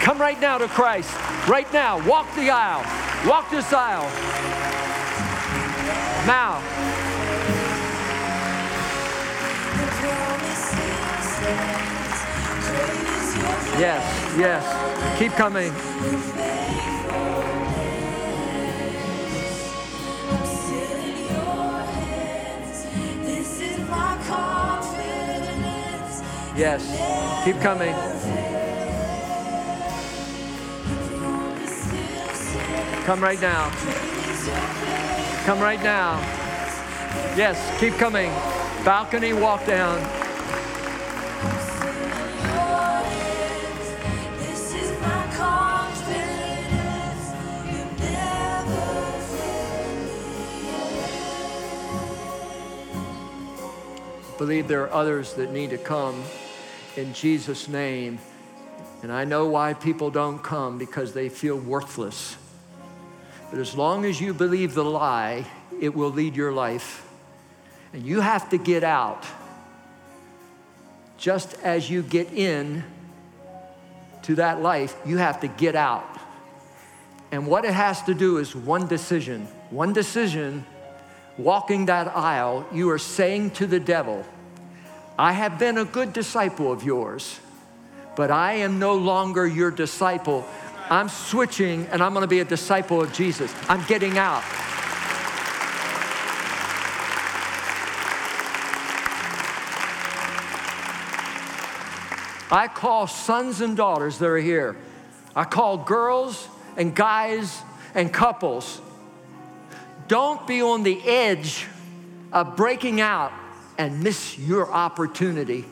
Come 0.04 0.22
right 0.22 0.40
now 0.40 0.60
to 0.60 0.68
Christ. 0.68 1.12
Right 1.48 1.72
now. 1.74 2.08
Walk 2.08 2.34
the 2.36 2.52
aisle. 2.52 2.86
Walk 3.28 3.50
this 3.50 3.74
aisle. 3.74 4.06
Now. 6.28 7.01
Yes, 13.80 14.38
yes. 14.38 15.20
Keep 15.20 15.32
coming. 15.32 15.72
Yes, 26.56 27.44
keep 27.44 27.60
coming. 27.62 27.96
Come 33.06 33.20
right 33.20 33.42
now. 33.42 33.70
Come 35.46 35.60
right 35.60 35.82
now. 35.82 36.20
Yes, 37.36 37.58
keep 37.80 37.94
coming. 37.94 38.32
Balcony, 38.86 39.34
walk 39.34 39.66
down. 39.66 40.21
Believe 54.42 54.68
there 54.68 54.82
are 54.82 54.92
others 54.92 55.36
that 55.36 55.52
need 55.52 55.70
to 55.70 55.78
come 55.78 56.24
in 56.98 57.14
Jesus' 57.14 57.68
name. 57.68 58.18
And 59.04 59.12
I 59.12 59.24
know 59.24 59.46
why 59.46 59.76
people 59.76 60.10
don't 60.10 60.40
come 60.40 60.80
because 60.80 61.14
they 61.14 61.30
feel 61.30 61.56
worthless. 61.56 62.38
But 63.52 63.60
as 63.60 63.76
long 63.76 64.04
as 64.04 64.20
you 64.20 64.34
believe 64.34 64.74
the 64.74 64.84
lie, 64.84 65.46
it 65.80 65.94
will 65.94 66.10
lead 66.10 66.36
your 66.36 66.52
life. 66.52 67.08
And 67.94 68.04
you 68.04 68.22
have 68.22 68.50
to 68.50 68.58
get 68.58 68.84
out 68.84 69.28
just 71.20 71.54
as 71.62 71.88
you 71.88 72.02
get 72.02 72.34
in 72.34 72.84
to 74.24 74.34
that 74.36 74.60
life, 74.60 74.96
you 75.06 75.18
have 75.18 75.42
to 75.42 75.50
get 75.50 75.76
out. 75.76 76.18
And 77.32 77.46
what 77.46 77.64
it 77.64 77.76
has 77.76 78.02
to 78.06 78.16
do 78.16 78.40
is 78.40 78.56
one 78.56 78.88
decision. 78.88 79.46
One 79.70 79.94
decision 79.94 80.66
walking 81.44 81.88
that 81.88 82.08
aisle, 82.16 82.66
you 82.72 82.90
are 82.90 83.00
saying 83.00 83.52
to 83.52 83.68
the 83.68 83.80
devil, 83.80 84.26
I 85.18 85.34
have 85.34 85.60
been 85.60 85.78
a 85.78 85.86
good 85.86 86.14
disciple 86.14 86.72
of 86.72 86.84
yours, 86.84 87.40
but 88.16 88.32
I 88.32 88.54
am 88.54 88.80
no 88.80 88.96
longer 88.96 89.46
your 89.46 89.72
disciple. 89.72 90.46
I'm 90.90 91.10
switching 91.10 91.86
and 91.88 92.02
I'm 92.02 92.14
gonna 92.14 92.28
be 92.28 92.40
a 92.40 92.46
disciple 92.46 93.02
of 93.02 93.14
Jesus. 93.14 93.54
I'm 93.70 93.84
getting 93.86 94.18
out. 94.18 94.44
I 102.54 102.68
call 102.68 103.08
sons 103.08 103.62
and 103.62 103.78
daughters 103.78 104.18
that 104.18 104.26
are 104.26 104.38
here. 104.38 104.76
I 105.34 105.46
call 105.46 105.78
girls 105.78 106.50
and 106.76 106.94
guys 106.94 107.62
and 107.96 108.14
couples. 108.14 108.82
Don't 110.12 110.46
be 110.46 110.62
on 110.62 110.84
the 110.84 111.02
edge 111.08 111.66
of 112.34 112.58
breaking 112.58 113.00
out 113.00 113.32
and 113.78 114.04
miss 114.04 114.38
your 114.38 114.70
opportunity. 114.70 115.64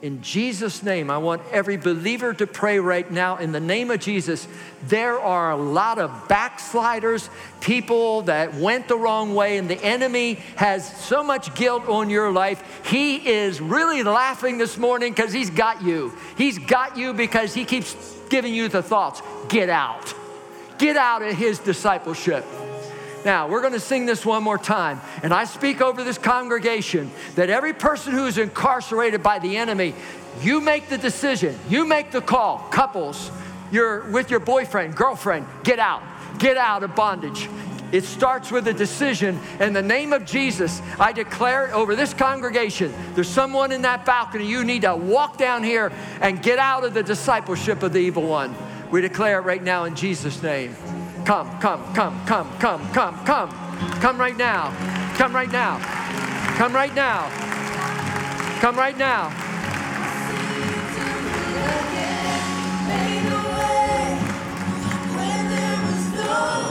In 0.00 0.22
Jesus' 0.22 0.84
name, 0.84 1.10
I 1.10 1.18
want 1.18 1.42
every 1.50 1.76
believer 1.76 2.32
to 2.34 2.46
pray 2.46 2.78
right 2.78 3.10
now 3.10 3.38
in 3.38 3.50
the 3.50 3.58
name 3.58 3.90
of 3.90 3.98
Jesus. 3.98 4.46
There 4.84 5.18
are 5.18 5.50
a 5.50 5.56
lot 5.56 5.98
of 5.98 6.28
backsliders, 6.28 7.28
people 7.60 8.22
that 8.22 8.54
went 8.54 8.86
the 8.86 8.96
wrong 8.96 9.34
way, 9.34 9.58
and 9.58 9.68
the 9.68 9.84
enemy 9.84 10.34
has 10.54 10.88
so 10.96 11.24
much 11.24 11.52
guilt 11.56 11.88
on 11.88 12.08
your 12.08 12.30
life. 12.30 12.86
He 12.86 13.16
is 13.28 13.60
really 13.60 14.04
laughing 14.04 14.56
this 14.56 14.78
morning 14.78 15.12
because 15.12 15.32
he's 15.32 15.50
got 15.50 15.82
you. 15.82 16.12
He's 16.38 16.60
got 16.60 16.96
you 16.96 17.12
because 17.12 17.54
he 17.54 17.64
keeps 17.64 17.96
giving 18.28 18.54
you 18.54 18.68
the 18.68 18.84
thoughts 18.84 19.20
get 19.48 19.68
out, 19.68 20.14
get 20.78 20.96
out 20.96 21.22
of 21.22 21.34
his 21.34 21.58
discipleship. 21.58 22.44
Now, 23.26 23.48
we're 23.48 23.60
going 23.60 23.72
to 23.72 23.80
sing 23.80 24.06
this 24.06 24.24
one 24.24 24.44
more 24.44 24.56
time. 24.56 25.00
And 25.24 25.34
I 25.34 25.46
speak 25.46 25.80
over 25.80 26.04
this 26.04 26.16
congregation 26.16 27.10
that 27.34 27.50
every 27.50 27.72
person 27.72 28.12
who 28.12 28.26
is 28.26 28.38
incarcerated 28.38 29.20
by 29.20 29.40
the 29.40 29.56
enemy, 29.56 29.96
you 30.42 30.60
make 30.60 30.88
the 30.88 30.96
decision, 30.96 31.58
you 31.68 31.84
make 31.84 32.12
the 32.12 32.20
call. 32.20 32.58
Couples, 32.70 33.32
you're 33.72 34.08
with 34.12 34.30
your 34.30 34.38
boyfriend, 34.38 34.94
girlfriend, 34.94 35.44
get 35.64 35.80
out, 35.80 36.04
get 36.38 36.56
out 36.56 36.84
of 36.84 36.94
bondage. 36.94 37.48
It 37.90 38.04
starts 38.04 38.52
with 38.52 38.68
a 38.68 38.72
decision. 38.72 39.40
In 39.58 39.72
the 39.72 39.82
name 39.82 40.12
of 40.12 40.24
Jesus, 40.24 40.80
I 41.00 41.10
declare 41.10 41.66
it 41.66 41.72
over 41.72 41.96
this 41.96 42.14
congregation 42.14 42.94
there's 43.14 43.28
someone 43.28 43.72
in 43.72 43.82
that 43.82 44.06
balcony. 44.06 44.46
You 44.46 44.62
need 44.62 44.82
to 44.82 44.94
walk 44.94 45.36
down 45.36 45.64
here 45.64 45.90
and 46.20 46.40
get 46.40 46.60
out 46.60 46.84
of 46.84 46.94
the 46.94 47.02
discipleship 47.02 47.82
of 47.82 47.92
the 47.92 47.98
evil 47.98 48.22
one. 48.22 48.54
We 48.92 49.00
declare 49.00 49.40
it 49.40 49.42
right 49.42 49.62
now 49.62 49.82
in 49.82 49.96
Jesus' 49.96 50.40
name. 50.44 50.76
Come, 51.26 51.58
come, 51.58 51.82
come, 51.92 52.14
come, 52.24 52.48
come, 52.60 52.92
come, 52.92 53.24
come. 53.24 53.50
Come 54.00 54.16
right 54.16 54.36
now. 54.36 54.72
Come 55.16 55.34
right 55.34 55.50
now. 55.50 55.80
Come 56.56 56.72
right 56.72 56.94
now. 56.94 57.28
Come 58.60 58.76
right 58.76 58.96
now. 58.96 59.32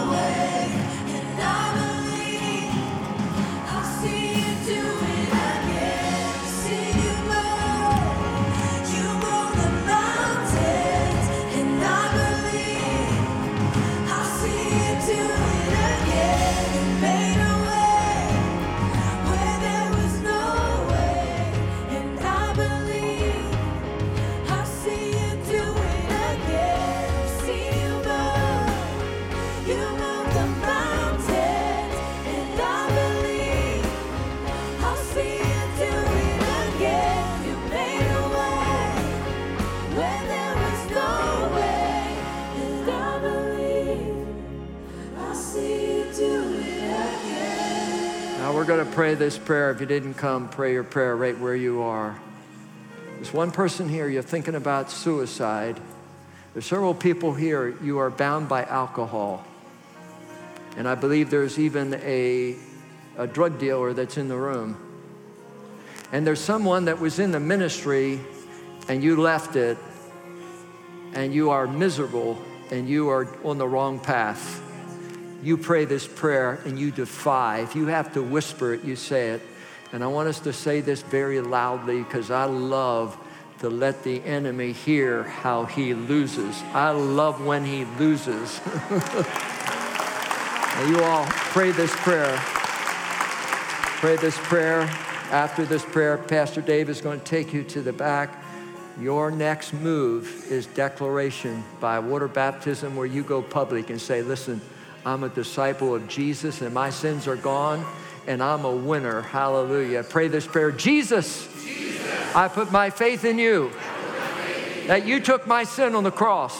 we're 0.07 0.14
to 48.85 48.91
pray 48.91 49.15
this 49.15 49.37
prayer. 49.37 49.71
If 49.71 49.79
you 49.79 49.85
didn't 49.85 50.15
come, 50.15 50.47
pray 50.47 50.73
your 50.73 50.83
prayer 50.83 51.15
right 51.15 51.37
where 51.39 51.55
you 51.55 51.81
are. 51.81 52.19
There's 53.15 53.33
one 53.33 53.51
person 53.51 53.89
here, 53.89 54.07
you're 54.07 54.21
thinking 54.21 54.55
about 54.55 54.91
suicide. 54.91 55.79
There's 56.53 56.65
several 56.65 56.93
people 56.93 57.33
here, 57.33 57.75
you 57.81 57.97
are 57.99 58.09
bound 58.09 58.47
by 58.47 58.63
alcohol. 58.63 59.45
And 60.77 60.87
I 60.87 60.95
believe 60.95 61.29
there's 61.29 61.57
even 61.57 61.95
a, 61.95 62.55
a 63.17 63.27
drug 63.27 63.59
dealer 63.59 63.93
that's 63.93 64.17
in 64.17 64.27
the 64.27 64.37
room. 64.37 64.77
And 66.11 66.27
there's 66.27 66.41
someone 66.41 66.85
that 66.85 66.99
was 66.99 67.17
in 67.17 67.31
the 67.31 67.39
ministry 67.39 68.19
and 68.87 69.03
you 69.03 69.19
left 69.19 69.55
it 69.55 69.77
and 71.13 71.33
you 71.33 71.49
are 71.49 71.65
miserable 71.65 72.37
and 72.71 72.87
you 72.87 73.09
are 73.09 73.27
on 73.43 73.57
the 73.57 73.67
wrong 73.67 73.99
path 73.99 74.61
you 75.45 75.57
pray 75.57 75.85
this 75.85 76.07
prayer 76.07 76.59
and 76.65 76.79
you 76.79 76.89
defy. 76.89 77.59
If 77.59 77.75
you 77.75 77.85
have 77.85 78.13
to 78.13 78.23
whisper 78.23 78.73
it, 78.73 78.83
you 78.83 78.95
say 78.95 79.29
it. 79.29 79.43
And 79.93 80.03
I 80.03 80.07
want 80.07 80.27
us 80.27 80.39
to 80.39 80.51
say 80.51 80.81
this 80.81 81.03
very 81.03 81.39
loudly 81.39 82.01
because 82.01 82.31
I 82.31 82.45
love 82.45 83.15
to 83.59 83.69
let 83.69 84.03
the 84.03 84.23
enemy 84.23 84.71
hear 84.71 85.21
how 85.21 85.65
he 85.65 85.93
loses. 85.93 86.59
I 86.73 86.89
love 86.89 87.45
when 87.45 87.63
he 87.63 87.85
loses. 87.99 88.59
you 90.89 91.03
all 91.03 91.25
pray 91.27 91.69
this 91.71 91.95
prayer. 91.97 92.35
Pray 94.01 94.15
this 94.15 94.39
prayer. 94.39 94.81
After 95.29 95.63
this 95.63 95.85
prayer, 95.85 96.17
Pastor 96.17 96.61
Dave 96.61 96.89
is 96.89 97.01
going 97.01 97.19
to 97.19 97.25
take 97.25 97.53
you 97.53 97.63
to 97.65 97.83
the 97.83 97.93
back. 97.93 98.43
Your 98.99 99.29
next 99.29 99.73
move 99.73 100.51
is 100.51 100.65
declaration 100.65 101.63
by 101.79 101.99
water 101.99 102.27
baptism, 102.27 102.95
where 102.95 103.05
you 103.05 103.21
go 103.23 103.43
public 103.43 103.91
and 103.91 104.01
say, 104.01 104.23
Listen, 104.23 104.59
I'm 105.05 105.23
a 105.23 105.29
disciple 105.29 105.93
of 105.93 106.07
Jesus 106.07 106.61
and 106.61 106.73
my 106.73 106.89
sins 106.89 107.27
are 107.27 107.35
gone 107.35 107.85
and 108.25 108.41
I'm 108.41 108.65
a 108.65 108.75
winner. 108.75 109.21
Hallelujah. 109.21 110.01
Pray 110.01 110.27
this 110.27 110.47
prayer 110.47 110.71
Jesus, 110.71 111.47
Jesus 111.63 112.35
I 112.35 112.47
put 112.47 112.71
my 112.71 112.89
faith 112.89 113.23
in 113.23 113.37
you 113.37 113.69
faith 113.69 114.81
in 114.81 114.87
that 114.87 115.05
you 115.05 115.19
took 115.19 115.45
my 115.45 115.63
sin 115.63 115.93
on 115.93 116.03
the 116.03 116.11
cross. 116.11 116.59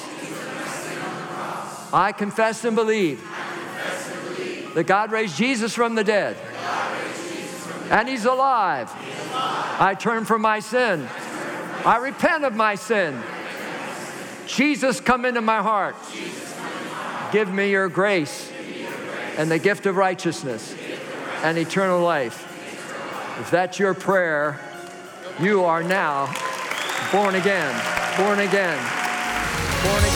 I 1.91 2.11
confess 2.11 2.63
and 2.65 2.75
believe, 2.75 3.23
that 4.75 4.85
God 4.85 5.11
raised 5.11 5.37
Jesus 5.37 5.73
from 5.73 5.95
the 5.95 6.03
dead. 6.03 6.37
and 7.89 8.07
he's 8.07 8.25
alive. 8.25 8.93
he's 8.93 9.31
alive. 9.31 9.81
I 9.81 9.95
turn 9.97 10.25
from 10.25 10.41
my 10.41 10.59
sin. 10.59 11.07
I, 11.85 11.97
repent 11.97 12.43
of 12.43 12.55
my 12.55 12.75
sin. 12.75 13.21
Jesus, 14.45 14.99
come 14.99 15.25
into 15.25 15.41
my 15.41 15.61
heart. 15.61 15.95
Give 17.35 17.53
me 17.53 17.69
your 17.69 17.89
grace 17.89 18.49
and 19.37 19.51
the 19.51 19.59
gift 19.59 19.87
of 19.87 19.97
righteousness 19.97 20.73
and 21.43 21.57
eternal 21.57 21.99
life. 21.99 22.45
If 23.41 23.51
that's 23.51 23.77
your 23.77 23.93
prayer, 23.93 24.57
you 25.41 25.65
are 25.65 25.83
now 25.83 26.33
born 27.11 27.35
again, 27.35 27.75
born 28.15 28.39
again, 28.39 28.79
born 29.83 30.03
again. 30.05 30.14